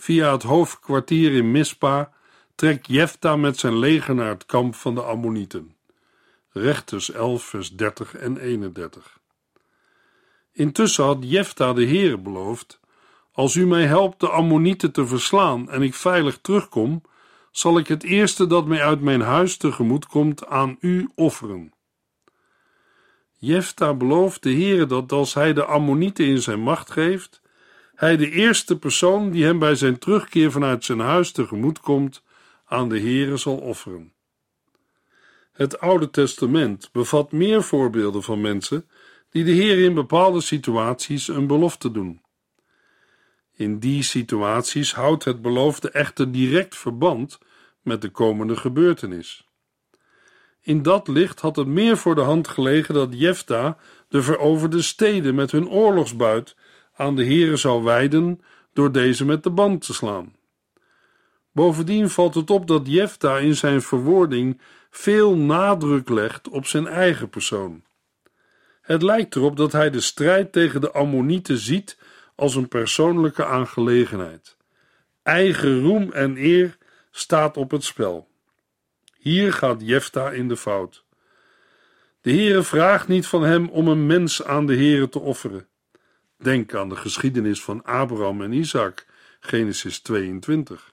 Via 0.00 0.32
het 0.32 0.42
hoofdkwartier 0.42 1.32
in 1.32 1.50
Mispa 1.50 2.12
trekt 2.54 2.86
Jefta 2.86 3.36
met 3.36 3.58
zijn 3.58 3.78
leger 3.78 4.14
naar 4.14 4.28
het 4.28 4.46
kamp 4.46 4.74
van 4.74 4.94
de 4.94 5.02
Ammonieten. 5.02 5.76
Rechters 6.50 7.10
11, 7.10 7.42
vers 7.42 7.76
30 7.76 8.14
en 8.14 8.36
31. 8.36 9.18
Intussen 10.52 11.04
had 11.04 11.16
Jefta 11.20 11.72
de 11.72 11.86
Heere 11.86 12.18
beloofd: 12.18 12.80
Als 13.32 13.54
u 13.54 13.66
mij 13.66 13.86
helpt 13.86 14.20
de 14.20 14.28
Ammonieten 14.28 14.92
te 14.92 15.06
verslaan 15.06 15.70
en 15.70 15.82
ik 15.82 15.94
veilig 15.94 16.38
terugkom, 16.40 17.02
zal 17.50 17.78
ik 17.78 17.88
het 17.88 18.02
eerste 18.02 18.46
dat 18.46 18.66
mij 18.66 18.82
uit 18.82 19.00
mijn 19.00 19.20
huis 19.20 19.56
tegemoet 19.56 20.06
komt 20.06 20.46
aan 20.46 20.76
u 20.80 21.08
offeren. 21.14 21.72
Jefta 23.34 23.94
belooft 23.94 24.42
de 24.42 24.52
Heere 24.52 24.86
dat 24.86 25.12
als 25.12 25.34
hij 25.34 25.52
de 25.52 25.64
Ammonieten 25.64 26.26
in 26.26 26.42
zijn 26.42 26.60
macht 26.60 26.90
geeft, 26.90 27.40
hij 27.98 28.16
de 28.16 28.30
eerste 28.30 28.78
persoon 28.78 29.30
die 29.30 29.44
hem 29.44 29.58
bij 29.58 29.74
zijn 29.74 29.98
terugkeer 29.98 30.52
vanuit 30.52 30.84
zijn 30.84 30.98
huis 31.00 31.32
tegemoet 31.32 31.80
komt, 31.80 32.22
aan 32.64 32.88
de 32.88 33.00
Heere 33.00 33.36
zal 33.36 33.56
offeren. 33.56 34.12
Het 35.52 35.80
Oude 35.80 36.10
Testament 36.10 36.88
bevat 36.92 37.32
meer 37.32 37.62
voorbeelden 37.62 38.22
van 38.22 38.40
mensen 38.40 38.88
die 39.30 39.44
de 39.44 39.50
Heer 39.50 39.84
in 39.84 39.94
bepaalde 39.94 40.40
situaties 40.40 41.28
een 41.28 41.46
belofte 41.46 41.90
doen. 41.90 42.22
In 43.54 43.78
die 43.78 44.02
situaties 44.02 44.94
houdt 44.94 45.24
het 45.24 45.42
beloofde 45.42 45.90
echter 45.90 46.32
direct 46.32 46.76
verband 46.76 47.38
met 47.82 48.02
de 48.02 48.08
komende 48.08 48.56
gebeurtenis. 48.56 49.46
In 50.60 50.82
dat 50.82 51.08
licht 51.08 51.40
had 51.40 51.56
het 51.56 51.66
meer 51.66 51.96
voor 51.96 52.14
de 52.14 52.20
hand 52.20 52.48
gelegen 52.48 52.94
dat 52.94 53.18
Jefta 53.18 53.78
de 54.08 54.22
veroverde 54.22 54.82
steden 54.82 55.34
met 55.34 55.50
hun 55.50 55.68
oorlogsbuit 55.68 56.56
aan 56.98 57.16
de 57.16 57.24
heren 57.24 57.58
zou 57.58 57.82
wijden 57.82 58.40
door 58.72 58.92
deze 58.92 59.24
met 59.24 59.42
de 59.42 59.50
band 59.50 59.86
te 59.86 59.94
slaan. 59.94 60.36
Bovendien 61.52 62.10
valt 62.10 62.34
het 62.34 62.50
op 62.50 62.66
dat 62.66 62.86
Jefta 62.86 63.38
in 63.38 63.56
zijn 63.56 63.82
verwoording 63.82 64.60
veel 64.90 65.36
nadruk 65.36 66.08
legt 66.08 66.48
op 66.48 66.66
zijn 66.66 66.86
eigen 66.86 67.28
persoon. 67.28 67.82
Het 68.80 69.02
lijkt 69.02 69.36
erop 69.36 69.56
dat 69.56 69.72
hij 69.72 69.90
de 69.90 70.00
strijd 70.00 70.52
tegen 70.52 70.80
de 70.80 70.92
Ammonieten 70.92 71.58
ziet 71.58 71.98
als 72.34 72.54
een 72.54 72.68
persoonlijke 72.68 73.44
aangelegenheid. 73.44 74.56
Eigen 75.22 75.80
roem 75.80 76.12
en 76.12 76.36
eer 76.36 76.78
staat 77.10 77.56
op 77.56 77.70
het 77.70 77.84
spel. 77.84 78.28
Hier 79.18 79.52
gaat 79.52 79.80
Jefta 79.80 80.30
in 80.30 80.48
de 80.48 80.56
fout. 80.56 81.04
De 82.20 82.30
Heere 82.30 82.62
vraagt 82.62 83.08
niet 83.08 83.26
van 83.26 83.42
hem 83.42 83.68
om 83.68 83.88
een 83.88 84.06
mens 84.06 84.44
aan 84.44 84.66
de 84.66 84.74
Heere 84.74 85.08
te 85.08 85.18
offeren. 85.18 85.67
Denk 86.42 86.74
aan 86.74 86.88
de 86.88 86.96
geschiedenis 86.96 87.62
van 87.62 87.84
Abraham 87.84 88.42
en 88.42 88.52
Isaac, 88.52 89.06
Genesis 89.40 90.00
22. 90.00 90.92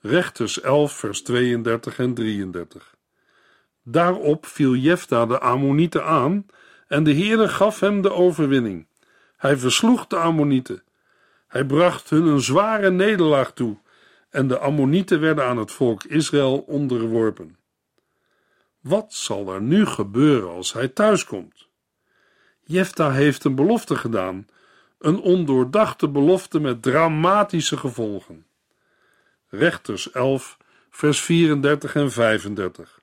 Rechters 0.00 0.60
11, 0.60 0.92
vers 0.92 1.22
32 1.22 1.98
en 1.98 2.14
33. 2.14 2.96
Daarop 3.82 4.46
viel 4.46 4.74
Jefta 4.74 5.26
de 5.26 5.38
Ammonieten 5.38 6.04
aan 6.04 6.46
en 6.86 7.04
de 7.04 7.14
Heere 7.14 7.48
gaf 7.48 7.80
hem 7.80 8.00
de 8.00 8.12
overwinning. 8.12 8.86
Hij 9.36 9.56
versloeg 9.56 10.06
de 10.06 10.16
Ammonieten. 10.16 10.82
Hij 11.48 11.64
bracht 11.64 12.10
hun 12.10 12.26
een 12.26 12.40
zware 12.40 12.90
nederlaag 12.90 13.52
toe 13.52 13.76
en 14.30 14.48
de 14.48 14.58
Ammonieten 14.58 15.20
werden 15.20 15.44
aan 15.44 15.58
het 15.58 15.72
volk 15.72 16.04
Israël 16.04 16.58
onderworpen. 16.58 17.56
Wat 18.80 19.12
zal 19.12 19.52
er 19.52 19.62
nu 19.62 19.86
gebeuren 19.86 20.50
als 20.50 20.72
hij 20.72 20.88
thuiskomt? 20.88 21.67
Jefta 22.70 23.10
heeft 23.10 23.44
een 23.44 23.54
belofte 23.54 23.96
gedaan, 23.96 24.46
een 24.98 25.20
ondoordachte 25.20 26.08
belofte 26.08 26.60
met 26.60 26.82
dramatische 26.82 27.76
gevolgen. 27.76 28.46
Rechters 29.48 30.10
11, 30.10 30.56
vers 30.90 31.20
34 31.20 31.94
en 31.94 32.10
35. 32.10 33.00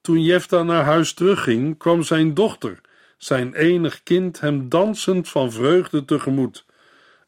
Toen 0.00 0.22
Jefta 0.22 0.62
naar 0.62 0.84
huis 0.84 1.12
terugging, 1.12 1.78
kwam 1.78 2.02
zijn 2.02 2.34
dochter, 2.34 2.80
zijn 3.16 3.54
enig 3.54 4.02
kind, 4.02 4.40
hem 4.40 4.68
dansend 4.68 5.28
van 5.28 5.52
vreugde 5.52 6.04
tegemoet, 6.04 6.64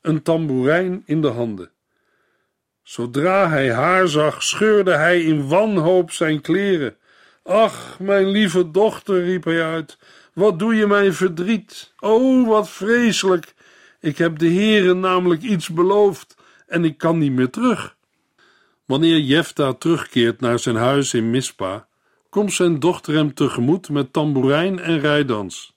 een 0.03 0.23
tamboerijn 0.23 1.03
in 1.07 1.21
de 1.21 1.29
handen. 1.29 1.71
Zodra 2.83 3.49
hij 3.49 3.73
haar 3.73 4.09
zag, 4.09 4.43
scheurde 4.43 4.93
hij 4.93 5.23
in 5.23 5.49
wanhoop 5.49 6.11
zijn 6.11 6.41
kleren. 6.41 6.97
Ach, 7.43 7.99
mijn 8.01 8.29
lieve 8.29 8.71
dochter, 8.71 9.25
riep 9.25 9.45
hij 9.45 9.65
uit, 9.65 9.99
wat 10.39 10.59
doe 10.59 10.75
je 10.75 10.87
mij 10.87 11.13
verdriet? 11.13 11.93
O, 12.01 12.45
wat 12.45 12.71
vreselijk! 12.71 13.55
Ik 14.01 14.19
heb 14.19 14.39
de 14.39 14.49
Heere 14.49 14.95
namelijk 14.95 15.43
iets 15.43 15.69
beloofd 15.69 16.37
en 16.67 16.85
ik 16.85 16.99
kan 16.99 17.19
niet 17.19 17.33
meer 17.33 17.51
terug. 17.51 17.97
Wanneer 18.85 19.19
Jefta 19.19 19.73
terugkeert 19.73 20.41
naar 20.41 20.59
zijn 20.59 20.77
huis 20.77 21.15
in 21.15 21.31
Mispa, 21.31 21.89
komt 22.29 22.53
zijn 22.53 22.79
dochter 22.79 23.15
hem 23.15 23.35
tegemoet 23.35 23.89
met 23.89 24.13
tamboerijn 24.13 24.79
en 24.79 25.01
rijdans. 25.01 25.77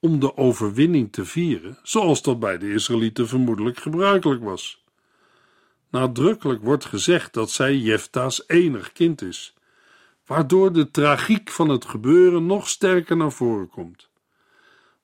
Om 0.00 0.20
de 0.20 0.36
overwinning 0.36 1.12
te 1.12 1.24
vieren, 1.24 1.78
zoals 1.82 2.22
dat 2.22 2.40
bij 2.40 2.58
de 2.58 2.72
Israëlieten 2.72 3.28
vermoedelijk 3.28 3.78
gebruikelijk 3.78 4.42
was. 4.42 4.84
Nadrukkelijk 5.90 6.62
wordt 6.62 6.84
gezegd 6.84 7.32
dat 7.32 7.50
zij 7.50 7.76
Jefta's 7.76 8.44
enig 8.46 8.92
kind 8.92 9.22
is, 9.22 9.54
waardoor 10.30 10.72
de 10.72 10.90
tragiek 10.90 11.50
van 11.50 11.68
het 11.68 11.84
gebeuren 11.84 12.46
nog 12.46 12.68
sterker 12.68 13.16
naar 13.16 13.32
voren 13.32 13.68
komt. 13.68 14.08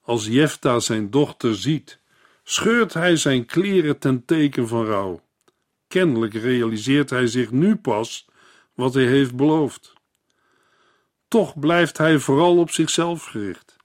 Als 0.01 0.25
Jefta 0.25 0.79
zijn 0.79 1.09
dochter 1.09 1.55
ziet, 1.55 1.99
scheurt 2.43 2.93
hij 2.93 3.15
zijn 3.15 3.45
kleren 3.45 3.99
ten 3.99 4.25
teken 4.25 4.67
van 4.67 4.85
rouw. 4.85 5.21
Kennelijk 5.87 6.33
realiseert 6.33 7.09
hij 7.09 7.27
zich 7.27 7.51
nu 7.51 7.75
pas 7.75 8.25
wat 8.73 8.93
hij 8.93 9.05
heeft 9.05 9.35
beloofd. 9.35 9.93
Toch 11.27 11.59
blijft 11.59 11.97
hij 11.97 12.19
vooral 12.19 12.57
op 12.57 12.71
zichzelf 12.71 13.25
gericht. 13.25 13.75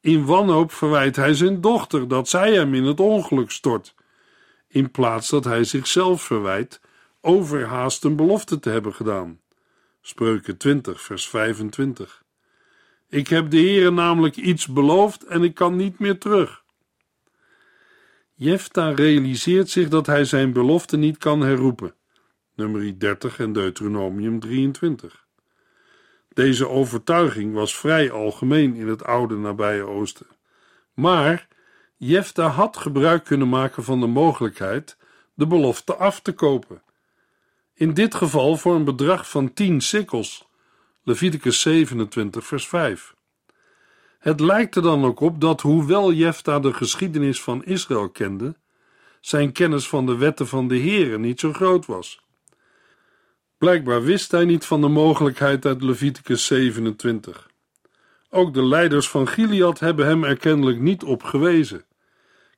In 0.00 0.24
wanhoop 0.24 0.72
verwijt 0.72 1.16
hij 1.16 1.34
zijn 1.34 1.60
dochter 1.60 2.08
dat 2.08 2.28
zij 2.28 2.52
hem 2.54 2.74
in 2.74 2.84
het 2.84 3.00
ongeluk 3.00 3.50
stort, 3.50 3.94
in 4.68 4.90
plaats 4.90 5.28
dat 5.28 5.44
hij 5.44 5.64
zichzelf 5.64 6.22
verwijt 6.22 6.80
overhaast 7.20 8.04
een 8.04 8.16
belofte 8.16 8.58
te 8.58 8.70
hebben 8.70 8.94
gedaan. 8.94 9.40
Spreuken 10.06 10.56
20, 10.56 11.02
vers 11.02 11.28
25. 11.28 12.22
Ik 13.08 13.28
heb 13.28 13.50
de 13.50 13.56
Heere 13.56 13.90
namelijk 13.90 14.36
iets 14.36 14.66
beloofd 14.66 15.24
en 15.24 15.42
ik 15.42 15.54
kan 15.54 15.76
niet 15.76 15.98
meer 15.98 16.18
terug. 16.18 16.62
Jefta 18.34 18.90
realiseert 18.90 19.70
zich 19.70 19.88
dat 19.88 20.06
hij 20.06 20.24
zijn 20.24 20.52
belofte 20.52 20.96
niet 20.96 21.18
kan 21.18 21.40
herroepen. 21.40 21.94
Nummer 22.54 22.98
30 22.98 23.38
en 23.38 23.52
Deuteronomium 23.52 24.40
23. 24.40 25.26
Deze 26.28 26.68
overtuiging 26.68 27.54
was 27.54 27.76
vrij 27.76 28.10
algemeen 28.10 28.74
in 28.74 28.88
het 28.88 29.04
oude 29.04 29.36
nabije 29.36 29.82
Oosten. 29.82 30.26
Maar 30.94 31.48
Jefta 31.96 32.48
had 32.48 32.76
gebruik 32.76 33.24
kunnen 33.24 33.48
maken 33.48 33.84
van 33.84 34.00
de 34.00 34.06
mogelijkheid 34.06 34.96
de 35.34 35.46
belofte 35.46 35.94
af 35.94 36.20
te 36.20 36.32
kopen. 36.32 36.84
In 37.78 37.94
dit 37.94 38.14
geval 38.14 38.56
voor 38.56 38.74
een 38.74 38.84
bedrag 38.84 39.30
van 39.30 39.52
10 39.52 39.80
sikkels. 39.80 40.48
Leviticus 41.02 41.60
27, 41.60 42.46
vers 42.46 42.68
5. 42.68 43.14
Het 44.18 44.40
lijkt 44.40 44.76
er 44.76 44.82
dan 44.82 45.04
ook 45.04 45.20
op 45.20 45.40
dat, 45.40 45.60
hoewel 45.60 46.12
Jefta 46.12 46.60
de 46.60 46.72
geschiedenis 46.72 47.42
van 47.42 47.64
Israël 47.64 48.08
kende, 48.08 48.56
zijn 49.20 49.52
kennis 49.52 49.88
van 49.88 50.06
de 50.06 50.16
wetten 50.16 50.46
van 50.46 50.68
de 50.68 50.78
Heere 50.78 51.18
niet 51.18 51.40
zo 51.40 51.52
groot 51.52 51.86
was. 51.86 52.20
Blijkbaar 53.58 54.02
wist 54.02 54.30
hij 54.30 54.44
niet 54.44 54.64
van 54.64 54.80
de 54.80 54.88
mogelijkheid 54.88 55.66
uit 55.66 55.82
Leviticus 55.82 56.46
27. 56.46 57.50
Ook 58.30 58.54
de 58.54 58.64
leiders 58.64 59.08
van 59.08 59.28
Gilead 59.28 59.78
hebben 59.78 60.06
hem 60.06 60.24
er 60.24 60.36
kennelijk 60.36 60.80
niet 60.80 61.02
op 61.02 61.22
gewezen. 61.22 61.84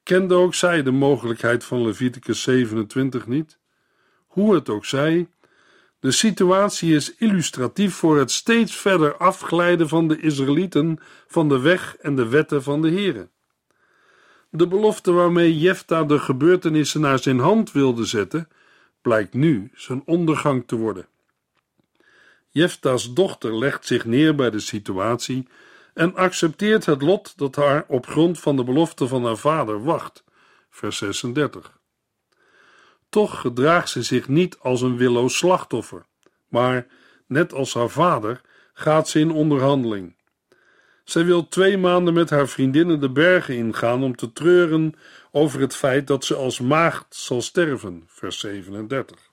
Kende 0.03 0.35
ook 0.35 0.55
zij 0.55 0.83
de 0.83 0.91
mogelijkheid 0.91 1.65
van 1.65 1.83
Leviticus 1.83 2.43
27 2.43 3.27
niet? 3.27 3.58
Hoe 4.29 4.55
het 4.55 4.69
ook 4.69 4.85
zij, 4.85 5.29
de 6.01 6.11
situatie 6.11 6.95
is 6.95 7.15
illustratief 7.15 7.95
voor 7.95 8.19
het 8.19 8.31
steeds 8.31 8.77
verder 8.77 9.17
afglijden 9.17 9.89
van 9.89 10.09
de 10.09 10.21
Israëlieten 10.21 10.99
van 11.27 11.49
de 11.49 11.59
weg 11.59 11.97
en 11.97 12.17
de 12.17 12.29
wetten 12.29 12.63
van 12.63 12.83
de 12.83 12.91
Here. 12.91 13.29
De 14.51 14.67
belofte 14.67 15.13
waarmee 15.13 15.59
Jefta 15.59 16.05
de 16.05 16.19
gebeurtenissen 16.19 17.01
naar 17.01 17.19
zijn 17.19 17.39
hand 17.39 17.73
wilde 17.73 18.05
zetten, 18.05 18.49
blijkt 19.03 19.35
nu 19.35 19.71
zijn 19.75 20.03
ondergang 20.05 20.67
te 20.67 20.77
worden. 20.77 21.07
Jefta's 22.49 23.13
dochter 23.13 23.59
legt 23.59 23.87
zich 23.87 24.05
neer 24.05 24.35
bij 24.35 24.51
de 24.51 24.61
situatie 24.61 25.49
en 25.95 26.15
accepteert 26.15 26.87
het 26.87 27.03
lot 27.03 27.39
dat 27.39 27.57
haar 27.57 27.85
op 27.89 28.07
grond 28.07 28.41
van 28.41 28.57
de 28.57 28.65
belofte 28.65 29.09
van 29.09 29.25
haar 29.25 29.37
vader 29.37 29.85
wacht. 29.85 30.25
Vers 30.71 30.99
36. 30.99 31.78
Toch 33.09 33.41
gedraagt 33.41 33.89
ze 33.89 34.03
zich 34.03 34.29
niet 34.29 34.59
als 34.59 34.81
een 34.81 34.97
willoos 34.97 35.37
slachtoffer, 35.37 36.05
maar, 36.49 36.87
net 37.27 37.53
als 37.53 37.75
haar 37.75 37.89
vader, 37.89 38.41
gaat 38.73 39.09
ze 39.09 39.19
in 39.19 39.31
onderhandeling. 39.31 40.17
Zij 41.05 41.25
wil 41.25 41.49
twee 41.49 41.79
maanden 41.79 42.15
met 42.15 42.31
haar 42.31 42.49
vriendinnen 42.49 43.01
de 43.01 43.11
bergen 43.11 43.57
ingaan 43.57 44.03
om 44.03 44.17
te 44.17 44.33
treuren 44.33 44.95
over 45.31 45.61
het 45.61 45.77
feit 45.77 46.07
dat 46.07 46.25
ze 46.25 46.35
als 46.35 46.61
maagd 46.61 47.07
zal 47.15 47.43
sterven. 47.43 48.05
Vers 48.07 48.39
37. 48.39 49.31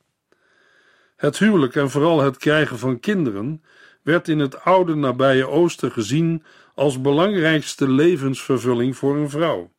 Het 1.16 1.38
huwelijk 1.38 1.76
en 1.76 1.90
vooral 1.90 2.22
het 2.22 2.38
krijgen 2.38 2.80
van 2.80 3.00
kinderen 3.00 3.64
werd 4.02 4.28
in 4.28 4.40
het 4.40 4.64
oude 4.64 4.96
nabije 4.96 5.48
Oosten 5.48 5.92
gezien 5.92 6.44
als 6.76 7.02
belangrijkste 7.02 7.90
levensvervulling 7.90 8.98
voor 8.98 9.16
een 9.18 9.30
vrouw. 9.30 9.72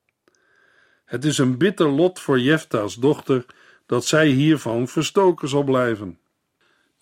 Het 1.04 1.24
is 1.24 1.38
een 1.38 1.58
bitter 1.58 1.88
lot 1.88 2.20
voor 2.20 2.40
Jefta's 2.40 2.94
dochter 2.94 3.44
dat 3.86 4.04
zij 4.04 4.28
hiervan 4.28 4.88
verstoken 4.88 5.48
zal 5.48 5.62
blijven. 5.62 6.18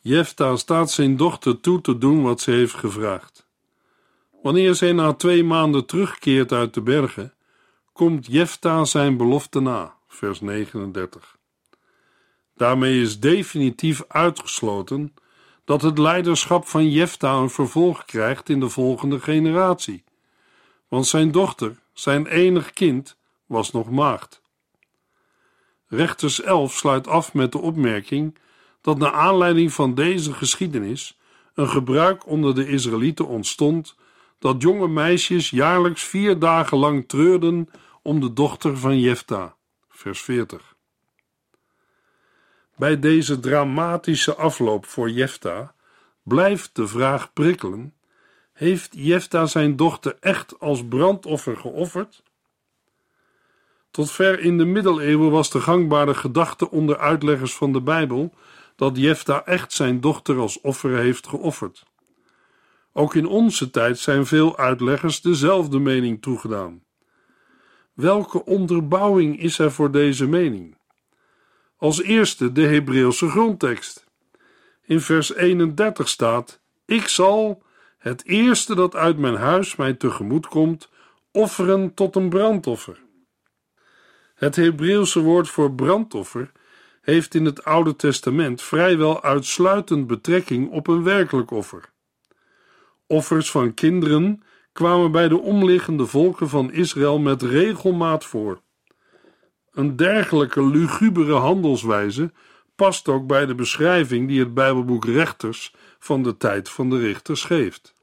Jefta 0.01 0.57
staat 0.57 0.91
zijn 0.91 1.17
dochter 1.17 1.61
toe 1.61 1.81
te 1.81 1.99
doen 1.99 2.23
wat 2.23 2.41
ze 2.41 2.51
heeft 2.51 2.75
gevraagd. 2.75 3.47
Wanneer 4.43 4.75
zij 4.75 4.93
na 4.93 5.13
twee 5.13 5.45
maanden 5.45 5.87
terugkeert 5.87 6.53
uit 6.53 6.75
de 6.75 6.81
bergen, 6.81 7.33
komt 7.93 8.27
Jefta 8.27 8.85
zijn 8.85 9.17
belofte 9.17 9.61
na, 9.61 9.95
vers 10.09 10.41
39. 10.41 11.37
Daarmee 12.57 13.01
is 13.01 13.21
definitief 13.21 14.05
uitgesloten 14.09 15.15
dat 15.65 15.83
het 15.83 15.99
leiderschap 15.99 16.67
van 16.67 16.91
Jefta 16.91 17.35
een 17.35 17.51
vervolg 17.51 18.05
krijgt 18.05 18.49
in 18.49 18.61
de 18.61 18.69
volgende 18.69 19.21
generatie, 19.21 20.05
want 20.89 21.07
zijn 21.07 21.31
dochter, 21.31 21.77
zijn 21.93 22.27
enig 22.27 22.73
kind, 22.73 23.17
was 23.47 23.73
nog 23.73 23.91
maagd. 23.91 24.43
Rechters 25.97 26.43
11 26.43 26.73
sluit 26.73 27.09
af 27.09 27.35
met 27.35 27.53
de 27.53 27.59
opmerking 27.59 28.39
dat 28.81 28.99
naar 28.99 29.13
aanleiding 29.13 29.73
van 29.73 29.95
deze 29.95 30.33
geschiedenis 30.33 31.19
een 31.55 31.69
gebruik 31.69 32.27
onder 32.27 32.55
de 32.55 32.69
Israëlieten 32.69 33.27
ontstond 33.27 33.97
dat 34.39 34.63
jonge 34.63 34.89
meisjes 34.89 35.51
jaarlijks 35.51 36.03
vier 36.03 36.39
dagen 36.39 36.79
lang 36.79 37.09
treurden 37.09 37.69
om 38.03 38.21
de 38.21 38.33
dochter 38.33 38.79
van 38.79 39.01
Jefta. 39.01 39.55
Vers 39.89 40.21
40. 40.21 40.75
Bij 42.77 42.99
deze 42.99 43.41
dramatische 43.41 44.35
afloop 44.35 44.87
voor 44.87 45.11
Jefta 45.11 45.75
blijft 46.23 46.77
de 46.77 46.87
vraag 46.87 47.33
prikkelen: 47.33 47.95
heeft 48.53 48.93
Jefta 48.97 49.47
zijn 49.47 49.77
dochter 49.77 50.17
echt 50.21 50.61
als 50.61 50.87
brandoffer 50.89 51.57
geofferd? 51.57 52.23
Tot 53.95 54.11
ver 54.11 54.41
in 54.41 54.59
de 54.59 54.65
middeleeuwen 54.65 55.31
was 55.31 55.51
de 55.51 55.61
gangbare 55.61 56.15
gedachte 56.15 56.71
onder 56.71 56.99
uitleggers 56.99 57.55
van 57.55 57.73
de 57.73 57.81
Bijbel 57.81 58.35
dat 58.77 58.97
Jefta 58.97 59.45
echt 59.45 59.73
zijn 59.73 60.01
dochter 60.01 60.39
als 60.39 60.61
offer 60.61 60.97
heeft 60.97 61.27
geofferd. 61.27 61.85
Ook 62.93 63.15
in 63.15 63.27
onze 63.27 63.71
tijd 63.71 63.99
zijn 63.99 64.27
veel 64.27 64.59
uitleggers 64.59 65.21
dezelfde 65.21 65.79
mening 65.79 66.23
toegedaan. 66.23 66.83
Welke 67.93 68.45
onderbouwing 68.45 69.41
is 69.41 69.59
er 69.59 69.73
voor 69.73 69.91
deze 69.91 70.29
mening? 70.29 70.79
Als 71.77 72.03
eerste 72.03 72.53
de 72.53 72.67
Hebreeuwse 72.67 73.29
grondtekst. 73.29 74.05
In 74.85 75.01
vers 75.01 75.35
31 75.35 76.09
staat: 76.09 76.61
Ik 76.87 77.09
zal 77.09 77.63
het 77.99 78.25
eerste 78.25 78.75
dat 78.75 78.95
uit 78.95 79.19
mijn 79.19 79.37
huis 79.37 79.77
mij 79.77 79.95
tegemoet 79.95 80.47
komt, 80.47 80.89
offeren 81.33 81.95
tot 81.95 82.17
een 82.17 82.29
brandoffer. 82.29 83.04
Het 84.45 84.57
Hebreeuwse 84.57 85.21
woord 85.21 85.49
voor 85.49 85.73
brandoffer 85.73 86.53
heeft 87.01 87.35
in 87.35 87.45
het 87.45 87.65
Oude 87.65 87.97
Testament 87.97 88.63
vrijwel 88.63 89.23
uitsluitend 89.23 90.07
betrekking 90.07 90.71
op 90.71 90.87
een 90.87 91.03
werkelijk 91.03 91.51
offer. 91.51 91.93
Offers 93.07 93.51
van 93.51 93.75
kinderen 93.75 94.43
kwamen 94.73 95.13
bij 95.13 95.29
de 95.29 95.39
omliggende 95.39 96.07
volken 96.07 96.49
van 96.49 96.73
Israël 96.73 97.19
met 97.19 97.43
regelmaat 97.43 98.25
voor. 98.25 98.61
Een 99.73 99.97
dergelijke 99.97 100.67
lugubere 100.67 101.35
handelswijze 101.35 102.33
past 102.75 103.09
ook 103.09 103.27
bij 103.27 103.47
de 103.47 103.55
beschrijving 103.55 104.29
die 104.29 104.41
het 104.41 104.55
Bijbelboek 104.55 105.05
Rechters 105.05 105.75
van 105.99 106.23
de 106.23 106.37
tijd 106.37 106.69
van 106.69 106.91
de 106.91 106.99
richters 106.99 107.45
geeft. 107.45 107.95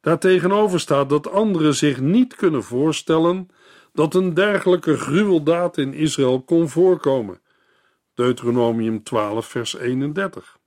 Daartegenover 0.00 0.80
staat 0.80 1.08
dat 1.08 1.30
anderen 1.30 1.74
zich 1.74 2.00
niet 2.00 2.36
kunnen 2.36 2.62
voorstellen 2.62 3.48
dat 3.96 4.14
een 4.14 4.34
dergelijke 4.34 4.96
gruweldaad 4.96 5.78
in 5.78 5.94
Israël 5.94 6.42
kon 6.42 6.68
voorkomen. 6.68 7.40
Deuteronomium 8.14 9.02
12, 9.02 9.46
vers 9.46 9.76
31. 9.76 10.58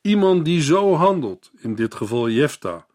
Iemand 0.00 0.44
die 0.44 0.62
zo 0.62 0.94
handelt, 0.94 1.50
in 1.58 1.74
dit 1.74 1.94
geval 1.94 2.28
Jefta, 2.28 2.86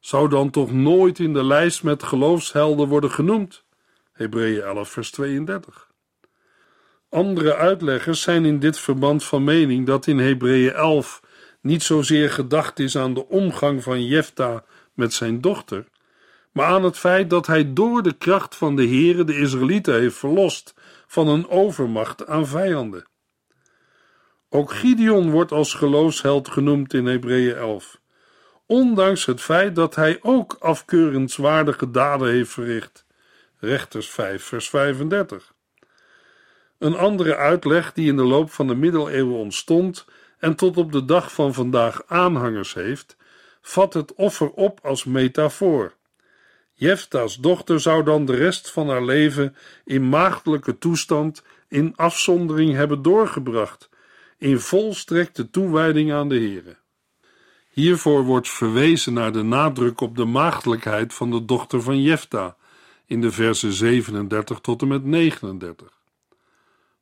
zou 0.00 0.28
dan 0.28 0.50
toch 0.50 0.72
nooit 0.72 1.18
in 1.18 1.32
de 1.32 1.44
lijst 1.44 1.82
met 1.82 2.02
geloofshelden 2.02 2.88
worden 2.88 3.10
genoemd. 3.10 3.64
Hebreeën 4.12 4.62
11, 4.62 4.88
vers 4.88 5.10
32. 5.10 5.90
Andere 7.08 7.54
uitleggers 7.54 8.22
zijn 8.22 8.44
in 8.44 8.58
dit 8.58 8.78
verband 8.78 9.24
van 9.24 9.44
mening 9.44 9.86
dat 9.86 10.06
in 10.06 10.18
Hebreeën 10.18 10.72
11 10.72 11.20
niet 11.60 11.82
zozeer 11.82 12.30
gedacht 12.30 12.78
is 12.78 12.96
aan 12.96 13.14
de 13.14 13.28
omgang 13.28 13.82
van 13.82 14.04
Jefta 14.04 14.64
met 14.94 15.12
zijn 15.12 15.40
dochter, 15.40 15.88
maar 16.54 16.66
aan 16.66 16.84
het 16.84 16.98
feit 16.98 17.30
dat 17.30 17.46
hij 17.46 17.72
door 17.72 18.02
de 18.02 18.12
kracht 18.12 18.56
van 18.56 18.76
de 18.76 18.86
Heere 18.86 19.24
de 19.24 19.36
Israëlieten 19.38 19.94
heeft 19.94 20.16
verlost 20.16 20.74
van 21.06 21.28
een 21.28 21.48
overmacht 21.48 22.26
aan 22.26 22.46
vijanden. 22.46 23.06
Ook 24.48 24.72
Gideon 24.72 25.30
wordt 25.30 25.52
als 25.52 25.74
geloofsheld 25.74 26.48
genoemd 26.48 26.94
in 26.94 27.06
Hebreeën 27.06 27.56
11, 27.56 28.00
ondanks 28.66 29.26
het 29.26 29.40
feit 29.40 29.74
dat 29.74 29.94
hij 29.94 30.18
ook 30.22 30.56
afkeurenswaardige 30.58 31.90
daden 31.90 32.28
heeft 32.28 32.50
verricht. 32.50 33.06
Rechters 33.58 34.10
5, 34.10 34.42
vers 34.44 34.68
35. 34.68 35.54
Een 36.78 36.96
andere 36.96 37.36
uitleg 37.36 37.92
die 37.92 38.08
in 38.08 38.16
de 38.16 38.24
loop 38.24 38.50
van 38.50 38.66
de 38.66 38.74
middeleeuwen 38.74 39.36
ontstond 39.36 40.04
en 40.38 40.54
tot 40.54 40.76
op 40.76 40.92
de 40.92 41.04
dag 41.04 41.32
van 41.32 41.54
vandaag 41.54 42.02
aanhangers 42.06 42.74
heeft, 42.74 43.16
vat 43.60 43.94
het 43.94 44.14
offer 44.14 44.50
op 44.50 44.78
als 44.82 45.04
metafoor. 45.04 45.94
Jefta's 46.74 47.36
dochter 47.36 47.80
zou 47.80 48.04
dan 48.04 48.24
de 48.24 48.34
rest 48.34 48.70
van 48.70 48.88
haar 48.88 49.04
leven 49.04 49.56
in 49.84 50.08
maagdelijke 50.08 50.78
toestand 50.78 51.42
in 51.68 51.92
afzondering 51.96 52.72
hebben 52.72 53.02
doorgebracht, 53.02 53.88
in 54.38 54.60
volstrekte 54.60 55.50
toewijding 55.50 56.12
aan 56.12 56.28
de 56.28 56.34
Heere. 56.34 56.76
Hiervoor 57.70 58.24
wordt 58.24 58.48
verwezen 58.48 59.12
naar 59.12 59.32
de 59.32 59.42
nadruk 59.42 60.00
op 60.00 60.16
de 60.16 60.24
maagdelijkheid 60.24 61.14
van 61.14 61.30
de 61.30 61.44
dochter 61.44 61.82
van 61.82 62.02
Jefta 62.02 62.56
in 63.06 63.20
de 63.20 63.30
versen 63.30 63.72
37 63.72 64.60
tot 64.60 64.82
en 64.82 64.88
met 64.88 65.04
39. 65.04 65.88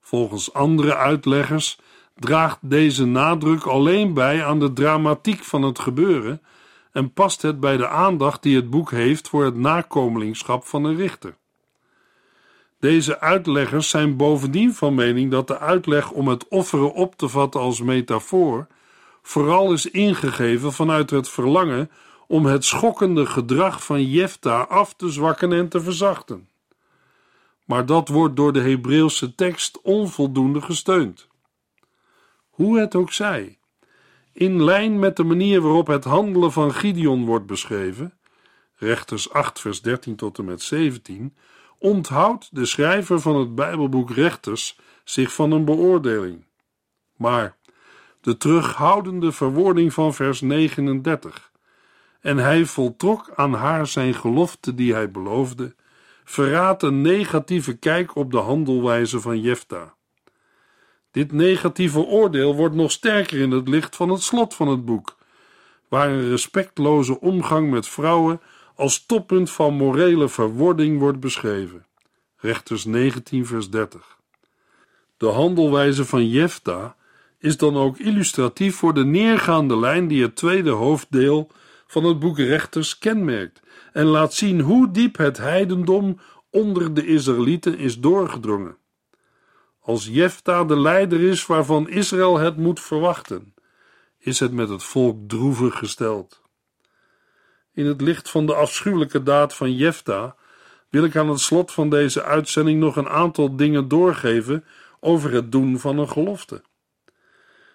Volgens 0.00 0.52
andere 0.52 0.96
uitleggers 0.96 1.78
draagt 2.14 2.58
deze 2.61 3.04
nadruk 3.04 3.64
alleen 3.64 4.14
bij 4.14 4.44
aan 4.44 4.58
de 4.58 4.72
dramatiek 4.72 5.44
van 5.44 5.62
het 5.62 5.78
gebeuren 5.78 6.42
en 6.92 7.12
past 7.12 7.42
het 7.42 7.61
bij 7.61 7.76
de 7.76 7.88
aandacht 7.88 8.42
die 8.42 8.57
het 8.57 8.70
boek 8.70 8.90
heeft 8.90 9.28
voor 9.28 9.44
het 9.44 9.57
nakomelingschap 9.57 10.64
van 10.64 10.85
een 10.85 10.96
richter. 10.96 11.37
Deze 12.81 13.20
uitleggers 13.20 13.88
zijn 13.88 14.16
bovendien 14.16 14.74
van 14.74 14.94
mening 14.94 15.31
dat 15.31 15.46
de 15.46 15.59
uitleg 15.59 16.11
om 16.11 16.28
het 16.28 16.48
offeren 16.48 16.92
op 16.92 17.16
te 17.16 17.28
vatten 17.28 17.61
als 17.61 17.81
metafoor 17.81 18.66
vooral 19.22 19.72
is 19.72 19.90
ingegeven 19.90 20.72
vanuit 20.72 21.11
het 21.11 21.28
verlangen 21.28 21.90
om 22.26 22.46
het 22.46 22.64
schokkende 22.64 23.26
gedrag 23.26 23.85
van 23.85 24.05
Jefta 24.05 24.61
af 24.61 24.94
te 24.94 25.11
zwakken 25.11 25.52
en 25.52 25.68
te 25.68 25.81
verzachten. 25.81 26.48
Maar 27.64 27.87
dat 27.87 28.09
wordt 28.09 28.37
door 28.37 28.52
de 28.52 28.61
Hebreeuwse 28.61 29.35
tekst 29.35 29.81
onvoldoende 29.83 30.61
gesteund. 30.61 31.28
Hoe 32.50 32.78
het 32.78 32.94
ook 32.94 33.12
zij, 33.12 33.59
in 34.33 34.64
lijn 34.64 34.99
met 34.99 35.16
de 35.16 35.25
manier 35.25 35.61
waarop 35.61 35.87
het 35.87 36.05
handelen 36.05 36.53
van 36.53 36.75
Gideon 36.75 37.25
wordt 37.25 37.47
beschreven, 37.47 38.14
rechters 38.75 39.31
8 39.33 39.61
vers 39.61 39.83
13 39.83 40.16
tot 40.16 40.38
en 40.38 40.45
met 40.45 40.62
17, 40.62 41.37
onthoudt 41.79 42.49
de 42.53 42.64
schrijver 42.64 43.21
van 43.21 43.37
het 43.37 43.55
Bijbelboek 43.55 44.11
Rechters 44.11 44.79
zich 45.05 45.33
van 45.33 45.53
een 45.53 45.64
beoordeling. 45.64 46.45
Maar 47.16 47.57
de 48.21 48.37
terughoudende 48.37 49.33
verwoording 49.33 49.92
van 49.92 50.14
vers 50.14 50.40
39 50.40 51.53
en 52.23 52.37
hij 52.37 52.64
voltrok 52.64 53.31
aan 53.35 53.53
haar 53.53 53.87
zijn 53.87 54.14
gelofte 54.14 54.75
die 54.75 54.92
hij 54.92 55.11
beloofde, 55.11 55.75
verraadt 56.25 56.83
een 56.83 57.01
negatieve 57.01 57.77
kijk 57.77 58.16
op 58.16 58.31
de 58.31 58.38
handelwijze 58.38 59.21
van 59.21 59.40
Jefta. 59.40 59.95
Dit 61.12 61.33
negatieve 61.33 61.98
oordeel 61.98 62.55
wordt 62.55 62.75
nog 62.75 62.90
sterker 62.90 63.38
in 63.38 63.51
het 63.51 63.68
licht 63.68 63.96
van 63.96 64.09
het 64.09 64.22
slot 64.22 64.55
van 64.55 64.68
het 64.68 64.85
boek, 64.85 65.16
waar 65.88 66.11
een 66.11 66.29
respectloze 66.29 67.20
omgang 67.20 67.70
met 67.70 67.88
vrouwen 67.88 68.40
als 68.75 69.07
toppunt 69.07 69.51
van 69.51 69.75
morele 69.75 70.29
verwording 70.29 70.98
wordt 70.98 71.20
beschreven. 71.20 71.87
Rechters 72.37 72.85
19 72.85 73.46
vers 73.46 73.70
30. 73.70 74.18
De 75.16 75.27
handelwijze 75.27 76.05
van 76.05 76.29
Jefta 76.29 76.96
is 77.38 77.57
dan 77.57 77.77
ook 77.77 77.98
illustratief 77.98 78.77
voor 78.77 78.94
de 78.94 79.05
neergaande 79.05 79.79
lijn 79.79 80.09
die 80.09 80.22
het 80.22 80.37
tweede 80.37 80.70
hoofddeel 80.70 81.51
van 81.87 82.05
het 82.05 82.18
boek 82.18 82.38
Rechters 82.38 82.98
kenmerkt 82.98 83.62
en 83.92 84.05
laat 84.05 84.35
zien 84.35 84.61
hoe 84.61 84.90
diep 84.90 85.16
het 85.16 85.38
heidendom 85.38 86.18
onder 86.51 86.94
de 86.94 87.07
Israëlieten 87.07 87.79
is 87.79 88.01
doorgedrongen. 88.01 88.77
Als 89.85 90.07
Jefta 90.07 90.64
de 90.64 90.81
leider 90.81 91.21
is 91.21 91.47
waarvan 91.47 91.88
Israël 91.88 92.38
het 92.38 92.57
moet 92.57 92.81
verwachten, 92.81 93.55
is 94.18 94.40
het 94.40 94.53
met 94.53 94.68
het 94.68 94.83
volk 94.83 95.29
droevig 95.29 95.79
gesteld. 95.79 96.42
In 97.73 97.87
het 97.87 98.01
licht 98.01 98.31
van 98.31 98.47
de 98.47 98.55
afschuwelijke 98.55 99.23
daad 99.23 99.55
van 99.55 99.77
Jefta 99.77 100.37
wil 100.88 101.05
ik 101.05 101.16
aan 101.16 101.29
het 101.29 101.40
slot 101.40 101.73
van 101.73 101.90
deze 101.90 102.23
uitzending 102.23 102.81
nog 102.81 102.97
een 102.97 103.09
aantal 103.09 103.57
dingen 103.57 103.88
doorgeven 103.88 104.64
over 105.01 105.33
het 105.33 105.53
doen 105.53 105.79
van 105.79 105.99
een 105.99 106.09
gelofte. 106.09 106.62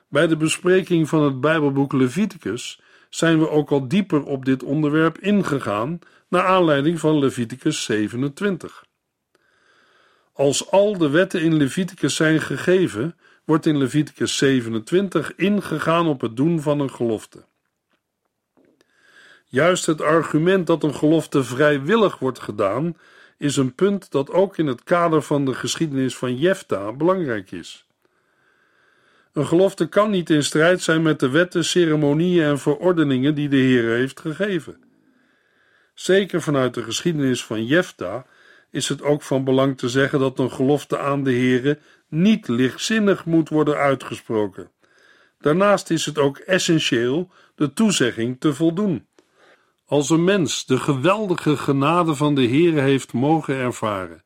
Bij 0.10 0.28
de 0.28 0.38
bespreking 0.38 1.10
van 1.10 1.24
het 1.24 1.42
Bijbelboek 1.42 1.94
Leviticus 1.94 2.82
zijn 3.10 3.40
we 3.40 3.50
ook 3.50 3.72
al 3.72 3.88
dieper 3.88 4.24
op 4.24 4.46
dit 4.46 4.64
onderwerp 4.64 5.18
ingegaan, 5.18 6.00
naar 6.28 6.46
aanleiding 6.46 7.00
van 7.00 7.20
Leviticus 7.20 7.84
27. 7.84 8.87
Als 10.38 10.72
al 10.72 10.98
de 10.98 11.10
wetten 11.10 11.42
in 11.42 11.58
Leviticus 11.58 12.16
zijn 12.16 12.42
gegeven, 12.42 13.16
wordt 13.46 13.66
in 13.66 13.78
Leviticus 13.78 14.38
27 14.38 15.36
ingegaan 15.36 16.08
op 16.08 16.22
het 16.22 16.36
doen 16.36 16.62
van 16.62 16.80
een 16.80 16.92
gelofte. 16.92 17.44
Juist 19.46 19.86
het 19.86 20.02
argument 20.02 20.68
dat 20.68 20.84
een 20.84 20.96
gelofte 20.96 21.44
vrijwillig 21.44 22.20
wordt 22.20 22.40
gedaan, 22.40 22.98
is 23.38 23.58
een 23.58 23.76
punt 23.76 24.12
dat 24.12 24.32
ook 24.32 24.58
in 24.58 24.68
het 24.68 24.84
kader 24.84 25.22
van 25.22 25.46
de 25.46 25.54
geschiedenis 25.54 26.18
van 26.18 26.38
Jefta 26.38 26.92
belangrijk 26.92 27.52
is. 27.52 27.86
Een 29.34 29.48
gelofte 29.48 29.88
kan 29.88 30.10
niet 30.10 30.30
in 30.30 30.44
strijd 30.44 30.82
zijn 30.82 31.02
met 31.02 31.20
de 31.20 31.30
wetten, 31.30 31.66
ceremonieën 31.66 32.44
en 32.44 32.60
verordeningen 32.60 33.36
die 33.36 33.50
de 33.50 33.56
Heer 33.56 33.96
heeft 33.96 34.20
gegeven. 34.20 34.84
Zeker 35.94 36.42
vanuit 36.42 36.74
de 36.74 36.84
geschiedenis 36.84 37.44
van 37.46 37.66
Jefta 37.66 38.26
is 38.72 38.90
het 38.90 39.02
ook 39.02 39.22
van 39.22 39.44
belang 39.44 39.78
te 39.78 39.90
zeggen 39.90 40.20
dat 40.20 40.40
een 40.40 40.52
gelofte 40.52 41.00
aan 41.00 41.24
de 41.24 41.32
Heere 41.32 41.80
niet 42.08 42.48
lichtzinnig 42.48 43.26
moet 43.26 43.50
worden 43.50 43.76
uitgesproken. 43.76 44.72
Daarnaast 45.40 45.90
is 45.90 46.06
het 46.06 46.18
ook 46.18 46.38
essentieel 46.38 47.32
de 47.56 47.74
toezegging 47.74 48.40
te 48.40 48.54
voldoen. 48.54 49.08
Als 49.86 50.10
een 50.10 50.24
mens 50.24 50.66
de 50.66 50.78
geweldige 50.78 51.58
genade 51.58 52.16
van 52.16 52.36
de 52.36 52.48
Heere 52.48 52.82
heeft 52.82 53.14
mogen 53.14 53.56
ervaren, 53.56 54.24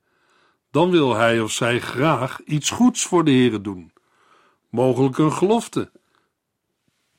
dan 0.72 0.92
wil 0.92 1.16
hij 1.16 1.40
of 1.40 1.52
zij 1.52 1.80
graag 1.80 2.42
iets 2.46 2.70
goeds 2.70 3.06
voor 3.06 3.26
de 3.26 3.32
Heere 3.32 3.62
doen 3.62 3.92
mogelijk 4.72 5.18
een 5.18 5.32
gelofte. 5.32 5.92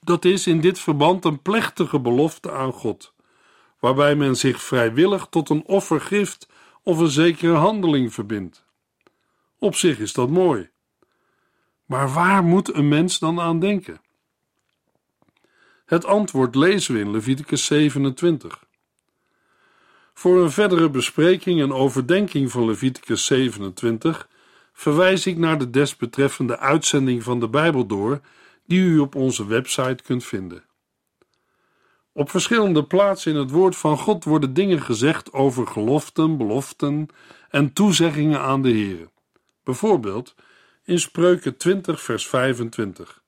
Dat 0.00 0.24
is 0.24 0.46
in 0.46 0.60
dit 0.60 0.78
verband 0.78 1.24
een 1.24 1.42
plechtige 1.42 2.00
belofte 2.00 2.52
aan 2.52 2.72
God, 2.72 3.14
waarbij 3.80 4.14
men 4.14 4.36
zich 4.36 4.62
vrijwillig 4.62 5.26
tot 5.30 5.48
een 5.48 5.64
offer 5.66 6.00
geeft 6.00 6.48
of 6.82 6.98
een 6.98 7.10
zekere 7.10 7.54
handeling 7.54 8.14
verbindt. 8.14 8.64
Op 9.58 9.74
zich 9.74 9.98
is 9.98 10.12
dat 10.12 10.28
mooi. 10.28 10.70
Maar 11.86 12.12
waar 12.12 12.44
moet 12.44 12.74
een 12.74 12.88
mens 12.88 13.18
dan 13.18 13.40
aan 13.40 13.60
denken? 13.60 14.00
Het 15.84 16.04
antwoord 16.04 16.54
lezen 16.54 16.94
we 16.94 17.00
in 17.00 17.10
Leviticus 17.10 17.64
27. 17.64 18.64
Voor 20.14 20.42
een 20.42 20.50
verdere 20.50 20.90
bespreking 20.90 21.60
en 21.60 21.72
overdenking 21.72 22.50
van 22.50 22.64
Leviticus 22.64 23.24
27 23.24 24.28
verwijs 24.72 25.26
ik 25.26 25.36
naar 25.36 25.58
de 25.58 25.70
desbetreffende 25.70 26.58
uitzending 26.58 27.22
van 27.22 27.40
de 27.40 27.48
Bijbel 27.48 27.86
door, 27.86 28.20
die 28.66 28.80
u 28.80 28.98
op 28.98 29.14
onze 29.14 29.46
website 29.46 30.02
kunt 30.02 30.24
vinden. 30.24 30.64
Op 32.14 32.30
verschillende 32.30 32.84
plaatsen 32.84 33.32
in 33.32 33.38
het 33.38 33.50
woord 33.50 33.76
van 33.76 33.98
God 33.98 34.24
worden 34.24 34.54
dingen 34.54 34.82
gezegd 34.82 35.32
over 35.32 35.66
geloften, 35.66 36.36
beloften 36.36 37.08
en 37.50 37.72
toezeggingen 37.72 38.40
aan 38.40 38.62
de 38.62 38.70
Heer. 38.70 39.08
Bijvoorbeeld 39.64 40.34
in 40.84 41.00
Spreuken 41.00 41.56
20, 41.56 42.02
vers 42.02 42.28
25. 42.28 43.22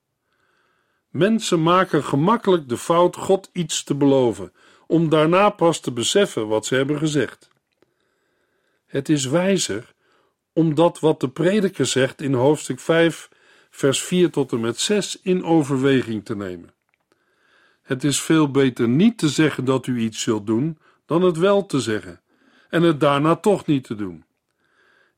Mensen 1.09 1.63
maken 1.63 2.03
gemakkelijk 2.03 2.69
de 2.69 2.77
fout 2.77 3.15
God 3.15 3.49
iets 3.53 3.83
te 3.83 3.95
beloven, 3.95 4.53
om 4.87 5.09
daarna 5.09 5.49
pas 5.49 5.79
te 5.79 5.91
beseffen 5.91 6.47
wat 6.47 6.65
ze 6.65 6.75
hebben 6.75 6.97
gezegd. 6.97 7.49
Het 8.85 9.09
is 9.09 9.25
wijzer 9.25 9.93
om 10.53 10.75
dat 10.75 10.99
wat 10.99 11.19
de 11.19 11.29
prediker 11.29 11.85
zegt 11.85 12.21
in 12.21 12.33
hoofdstuk 12.33 12.79
5, 12.79 13.29
vers 13.69 14.01
4 14.01 14.31
tot 14.31 14.51
en 14.51 14.59
met 14.59 14.79
6 14.79 15.19
in 15.21 15.43
overweging 15.43 16.25
te 16.25 16.35
nemen. 16.35 16.74
Het 17.85 18.03
is 18.03 18.21
veel 18.21 18.51
beter 18.51 18.87
niet 18.87 19.17
te 19.17 19.29
zeggen 19.29 19.65
dat 19.65 19.87
u 19.87 19.99
iets 19.99 20.21
zult 20.21 20.45
doen, 20.45 20.77
dan 21.05 21.21
het 21.21 21.37
wel 21.37 21.65
te 21.65 21.79
zeggen 21.79 22.21
en 22.69 22.81
het 22.81 22.99
daarna 22.99 23.35
toch 23.35 23.65
niet 23.65 23.83
te 23.83 23.95
doen. 23.95 24.25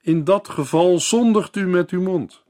In 0.02 0.24
dat 0.24 0.50
geval 0.50 1.00
zondigt 1.00 1.56
u 1.56 1.68
met 1.68 1.90
uw 1.90 2.02
mond. 2.02 2.44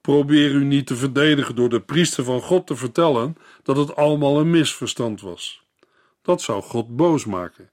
Probeer 0.00 0.50
u 0.50 0.64
niet 0.64 0.86
te 0.86 0.96
verdedigen 0.96 1.54
door 1.54 1.68
de 1.68 1.80
priester 1.80 2.24
van 2.24 2.40
God 2.40 2.66
te 2.66 2.76
vertellen 2.76 3.36
dat 3.62 3.76
het 3.76 3.96
allemaal 3.96 4.40
een 4.40 4.50
misverstand 4.50 5.20
was. 5.20 5.62
Dat 6.22 6.42
zou 6.42 6.62
God 6.62 6.96
boos 6.96 7.24
maken. 7.24 7.70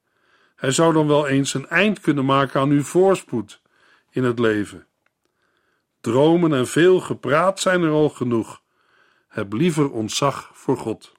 Hij 0.56 0.72
zou 0.72 0.94
dan 0.94 1.08
wel 1.08 1.28
eens 1.28 1.54
een 1.54 1.68
eind 1.68 2.00
kunnen 2.00 2.26
maken 2.26 2.62
aan 2.62 2.70
uw 2.70 2.84
voorspoed 2.84 3.62
in 4.10 4.24
het 4.24 4.40
leven. 4.40 4.88
Dromen 6.02 6.54
en 6.54 6.68
veel 6.68 7.00
gepraat 7.00 7.60
zijn 7.60 7.82
er 7.82 7.92
al 7.92 8.10
genoeg. 8.10 8.62
Heb 9.28 9.54
liever 9.54 9.92
ontzag 9.92 10.50
voor 10.54 10.78
God. 10.78 11.18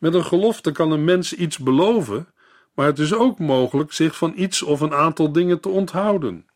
Met 0.00 0.14
een 0.14 0.24
gelofte 0.24 0.72
kan 0.72 0.90
een 0.90 1.04
mens 1.04 1.32
iets 1.32 1.58
beloven, 1.58 2.28
maar 2.74 2.86
het 2.86 2.98
is 2.98 3.14
ook 3.14 3.38
mogelijk 3.38 3.92
zich 3.92 4.16
van 4.16 4.32
iets 4.36 4.62
of 4.62 4.80
een 4.80 4.94
aantal 4.94 5.32
dingen 5.32 5.60
te 5.60 5.68
onthouden. 5.68 6.46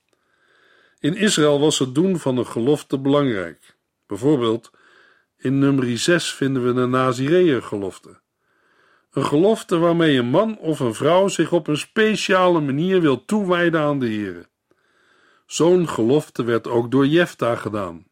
In 0.98 1.16
Israël 1.16 1.60
was 1.60 1.78
het 1.78 1.94
doen 1.94 2.18
van 2.18 2.36
een 2.36 2.46
gelofte 2.46 2.98
belangrijk. 2.98 3.76
Bijvoorbeeld, 4.06 4.70
in 5.36 5.58
nummer 5.58 5.98
6 5.98 6.32
vinden 6.32 6.64
we 6.64 6.72
de 6.72 6.86
Nazireeën-gelofte. 6.86 8.20
Een 9.12 9.24
gelofte 9.24 9.78
waarmee 9.78 10.18
een 10.18 10.26
man 10.26 10.58
of 10.58 10.80
een 10.80 10.94
vrouw 10.94 11.28
zich 11.28 11.52
op 11.52 11.66
een 11.66 11.78
speciale 11.78 12.60
manier 12.60 13.00
wil 13.00 13.24
toewijden 13.24 13.80
aan 13.80 13.98
de 13.98 14.06
Heer. 14.06 14.46
Zo'n 15.46 15.88
gelofte 15.88 16.44
werd 16.44 16.66
ook 16.66 16.90
door 16.90 17.06
Jefta 17.06 17.56
gedaan. 17.56 18.06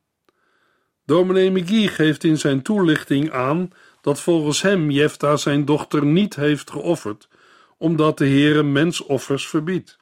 Dominee 1.04 1.50
McGee 1.50 1.88
geeft 1.88 2.24
in 2.24 2.38
zijn 2.38 2.62
toelichting 2.62 3.30
aan 3.30 3.70
dat 4.02 4.20
volgens 4.20 4.62
hem 4.62 4.90
Jefta 4.90 5.36
zijn 5.36 5.64
dochter 5.64 6.04
niet 6.04 6.36
heeft 6.36 6.70
geofferd, 6.70 7.28
omdat 7.76 8.18
de 8.18 8.26
Heere 8.26 8.62
mensoffers 8.62 9.48
verbiedt. 9.48 9.98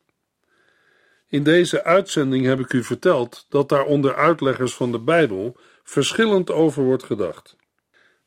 In 1.29 1.43
deze 1.43 1.85
uitzending 1.85 2.45
heb 2.45 2.61
ik 2.61 2.73
u 2.73 2.85
verteld 2.85 3.47
dat 3.49 3.69
daar 3.69 3.85
onder 3.85 4.15
uitleggers 4.15 4.75
van 4.75 4.93
de 4.93 4.99
Bijbel 4.99 5.57
verschillend 5.83 6.51
over 6.51 6.83
wordt 6.83 7.05
gedacht. 7.05 7.57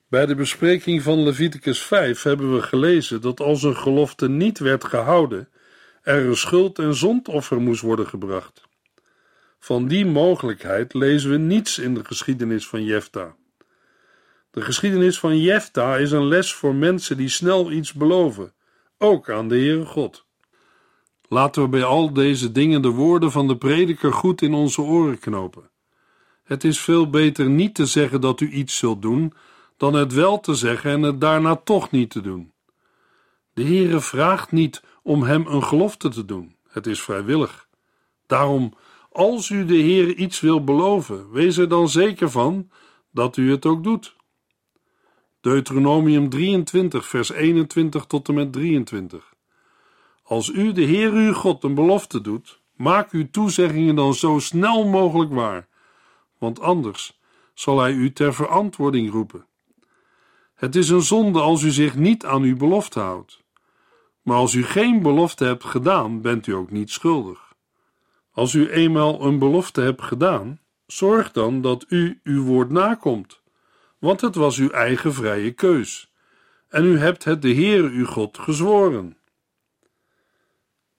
Bij 0.08 0.26
de 0.26 0.36
bespreking 0.36 1.02
van 1.02 1.24
Leviticus 1.24 1.82
5 1.82 2.24
hebben 2.24 2.56
we 2.56 2.62
gelezen 2.62 3.22
dat 3.22 3.40
als 3.40 3.64
een 3.64 3.78
gelofte 3.78 4.30
niet 4.30 4.60
werd 4.60 4.84
gehouden 4.84 5.48
er 6.04 6.26
een 6.26 6.38
schuld- 6.38 6.80
en 6.80 6.96
zondoffer 6.96 7.62
moest 7.62 7.82
worden 7.82 8.08
gebracht. 8.08 8.62
Van 9.60 9.88
die 9.88 10.06
mogelijkheid 10.06 10.94
lezen 10.94 11.30
we 11.30 11.38
niets 11.38 11.80
in 11.80 11.94
de 11.94 12.06
geschiedenis 12.06 12.68
van 12.68 12.84
Jefta. 12.84 13.36
De 14.54 14.62
geschiedenis 14.62 15.20
van 15.20 15.38
Jefta 15.38 15.98
is 15.98 16.12
een 16.12 16.26
les 16.26 16.54
voor 16.54 16.76
mensen 16.76 17.18
die 17.18 17.30
snel 17.30 17.72
iets 17.72 17.94
beloven, 17.94 18.54
ook 18.98 19.30
aan 19.30 19.48
de 19.48 19.56
Heere 19.56 19.86
God. 19.86 20.26
Laten 21.28 21.62
we 21.62 21.70
bij 21.70 21.84
al 21.84 22.14
deze 22.14 22.52
dingen 22.52 22.82
de 22.82 22.90
woorden 22.90 23.32
van 23.32 23.48
de 23.48 23.58
prediker 23.58 24.14
goed 24.14 24.42
in 24.42 24.54
onze 24.54 24.82
oren 24.82 25.20
knopen. 25.20 25.70
Het 26.44 26.64
is 26.64 26.80
veel 26.80 27.10
beter 27.10 27.50
niet 27.50 27.76
te 27.76 27.86
zeggen 27.86 28.22
dat 28.22 28.40
u 28.40 28.50
iets 28.50 28.78
zult 28.78 29.02
doen, 29.02 29.34
dan 29.78 29.94
het 29.94 30.14
wel 30.14 30.40
te 30.40 30.56
zeggen 30.56 30.92
en 30.92 31.02
het 31.02 31.22
daarna 31.22 31.56
toch 31.56 31.92
niet 31.92 32.10
te 32.10 32.22
doen. 32.22 32.52
De 33.54 33.64
Heere 33.64 34.00
vraagt 34.00 34.52
niet 34.52 34.84
om 35.04 35.24
hem 35.24 35.48
een 35.48 35.64
gelofte 35.64 36.10
te 36.10 36.26
doen, 36.26 36.56
het 36.68 36.88
is 36.88 37.02
vrijwillig. 37.02 37.68
Daarom, 38.28 38.74
als 39.12 39.50
u 39.50 39.66
de 39.66 39.78
Heere 39.78 40.16
iets 40.16 40.40
wil 40.40 40.64
beloven, 40.64 41.32
wees 41.32 41.58
er 41.58 41.70
dan 41.70 41.90
zeker 41.90 42.32
van 42.32 42.70
dat 43.12 43.38
u 43.38 43.52
het 43.52 43.66
ook 43.66 43.84
doet. 43.84 44.22
Deuteronomium 45.44 46.30
23, 46.30 47.06
vers 47.06 47.32
21 47.32 48.06
tot 48.06 48.28
en 48.28 48.34
met 48.34 48.54
23. 48.54 49.34
Als 50.24 50.50
u 50.50 50.72
de 50.72 50.82
Heer 50.82 51.12
uw 51.12 51.34
God 51.34 51.64
een 51.64 51.74
belofte 51.74 52.22
doet, 52.22 52.62
maak 52.76 53.12
uw 53.12 53.28
toezeggingen 53.32 53.96
dan 53.96 54.14
zo 54.14 54.40
snel 54.40 54.86
mogelijk 54.86 55.34
waar, 55.34 55.68
want 56.38 56.60
anders 56.60 57.20
zal 57.54 57.80
hij 57.80 57.92
u 57.92 58.14
ter 58.14 58.34
verantwoording 58.34 59.12
roepen. 59.12 59.46
Het 60.56 60.76
is 60.76 60.90
een 60.90 61.02
zonde 61.02 61.40
als 61.40 61.62
u 61.62 61.72
zich 61.72 61.96
niet 61.96 62.26
aan 62.26 62.42
uw 62.42 62.58
belofte 62.58 63.00
houdt. 63.00 63.44
Maar 64.22 64.38
als 64.38 64.54
u 64.54 64.64
geen 64.64 65.02
belofte 65.02 65.46
hebt 65.46 65.64
gedaan, 65.64 66.22
bent 66.22 66.48
u 66.48 66.52
ook 66.52 66.72
niet 66.72 66.92
schuldig. 66.92 67.54
Als 68.32 68.54
u 68.54 68.70
eenmaal 68.70 69.22
een 69.22 69.40
belofte 69.40 69.82
hebt 69.82 70.02
gedaan, 70.02 70.60
zorg 70.86 71.32
dan 71.32 71.62
dat 71.62 71.86
u 71.88 72.20
uw 72.24 72.44
woord 72.44 72.70
nakomt, 72.70 73.42
want 74.04 74.22
het 74.22 74.36
was 74.36 74.58
uw 74.58 74.70
eigen 74.70 75.14
vrije 75.14 75.52
keus. 75.52 76.12
En 76.68 76.86
u 76.86 76.98
hebt 76.98 77.24
het 77.24 77.42
de 77.42 77.54
Heere 77.54 77.90
uw 77.90 78.06
God 78.06 78.38
gezworen. 78.38 79.18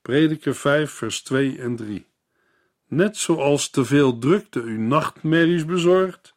Prediker 0.01 0.55
5, 0.55 0.91
vers 0.91 1.21
2 1.21 1.57
en 1.57 1.75
3. 1.75 2.05
Net 2.87 3.17
zoals 3.17 3.69
te 3.69 3.85
veel 3.85 4.17
drukte 4.17 4.61
u 4.61 4.77
nachtmerries 4.77 5.65
bezorgt, 5.65 6.35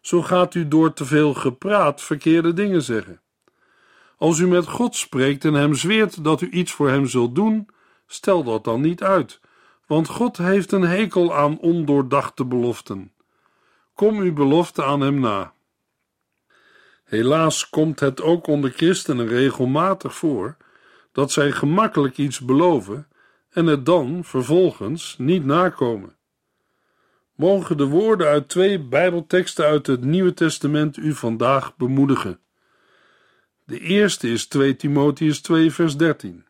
zo 0.00 0.22
gaat 0.22 0.54
u 0.54 0.68
door 0.68 0.92
te 0.92 1.04
veel 1.04 1.34
gepraat 1.34 2.02
verkeerde 2.02 2.52
dingen 2.52 2.82
zeggen. 2.82 3.20
Als 4.16 4.38
u 4.38 4.46
met 4.46 4.66
God 4.66 4.96
spreekt 4.96 5.44
en 5.44 5.54
hem 5.54 5.74
zweert 5.74 6.24
dat 6.24 6.40
u 6.40 6.50
iets 6.50 6.72
voor 6.72 6.88
hem 6.88 7.06
zult 7.06 7.34
doen, 7.34 7.68
stel 8.06 8.44
dat 8.44 8.64
dan 8.64 8.80
niet 8.80 9.02
uit, 9.02 9.40
want 9.86 10.08
God 10.08 10.36
heeft 10.36 10.72
een 10.72 10.86
hekel 10.86 11.34
aan 11.34 11.58
ondoordachte 11.58 12.44
beloften. 12.44 13.12
Kom 13.94 14.18
uw 14.18 14.32
belofte 14.32 14.84
aan 14.84 15.00
hem 15.00 15.20
na. 15.20 15.54
Helaas 17.06 17.68
komt 17.68 18.00
het 18.00 18.20
ook 18.20 18.46
onder 18.46 18.70
christenen 18.70 19.26
regelmatig 19.26 20.14
voor 20.14 20.56
dat 21.12 21.32
zij 21.32 21.52
gemakkelijk 21.52 22.18
iets 22.18 22.40
beloven 22.40 23.08
en 23.50 23.66
het 23.66 23.86
dan 23.86 24.24
vervolgens 24.24 25.14
niet 25.18 25.44
nakomen. 25.44 26.16
Mogen 27.34 27.76
de 27.76 27.84
woorden 27.84 28.26
uit 28.26 28.48
twee 28.48 28.80
Bijbelteksten 28.80 29.64
uit 29.64 29.86
het 29.86 30.04
Nieuwe 30.04 30.34
Testament 30.34 30.96
u 30.96 31.12
vandaag 31.12 31.76
bemoedigen. 31.76 32.40
De 33.64 33.80
eerste 33.80 34.28
is 34.28 34.46
2 34.46 34.76
Timotheus 34.76 35.40
2, 35.40 35.72
vers 35.72 35.96
13. 35.96 36.44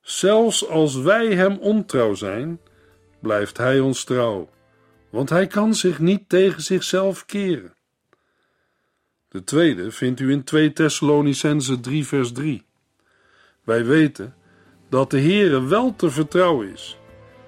Zelfs 0.00 0.68
als 0.68 0.96
wij 0.96 1.34
hem 1.34 1.58
ontrouw 1.58 2.14
zijn, 2.14 2.60
blijft 3.20 3.56
hij 3.56 3.80
ons 3.80 4.04
trouw, 4.04 4.50
want 5.10 5.28
hij 5.28 5.46
kan 5.46 5.74
zich 5.74 5.98
niet 5.98 6.28
tegen 6.28 6.62
zichzelf 6.62 7.26
keren. 7.26 7.74
De 9.32 9.44
tweede 9.44 9.90
vindt 9.90 10.20
u 10.20 10.30
in 10.30 10.44
2 10.44 10.72
Thessalonicense 10.72 11.80
3, 11.80 12.06
vers 12.06 12.32
3. 12.32 12.62
Wij 13.64 13.84
weten 13.84 14.34
dat 14.88 15.10
de 15.10 15.20
Heere 15.20 15.64
wel 15.64 15.96
te 15.96 16.10
vertrouwen 16.10 16.72
is. 16.72 16.98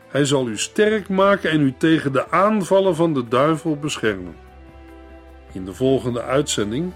Hij 0.08 0.24
zal 0.24 0.48
u 0.48 0.58
sterk 0.58 1.08
maken 1.08 1.50
en 1.50 1.60
u 1.60 1.74
tegen 1.78 2.12
de 2.12 2.30
aanvallen 2.30 2.96
van 2.96 3.14
de 3.14 3.28
duivel 3.28 3.76
beschermen. 3.76 4.36
In 5.52 5.64
de 5.64 5.72
volgende 5.72 6.22
uitzending 6.22 6.92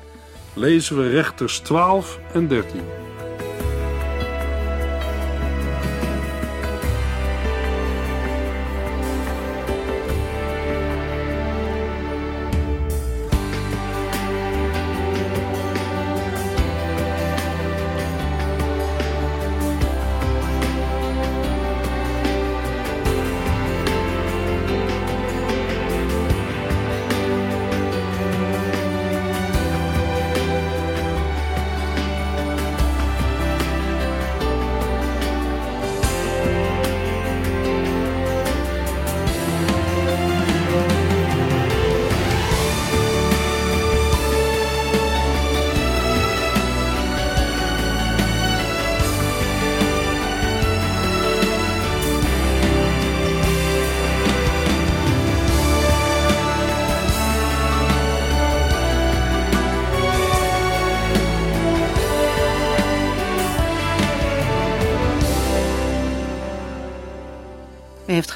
lezen 0.55 0.97
we 0.97 1.09
rechters 1.09 1.59
12 1.59 2.21
en 2.33 2.49
13. 2.49 2.81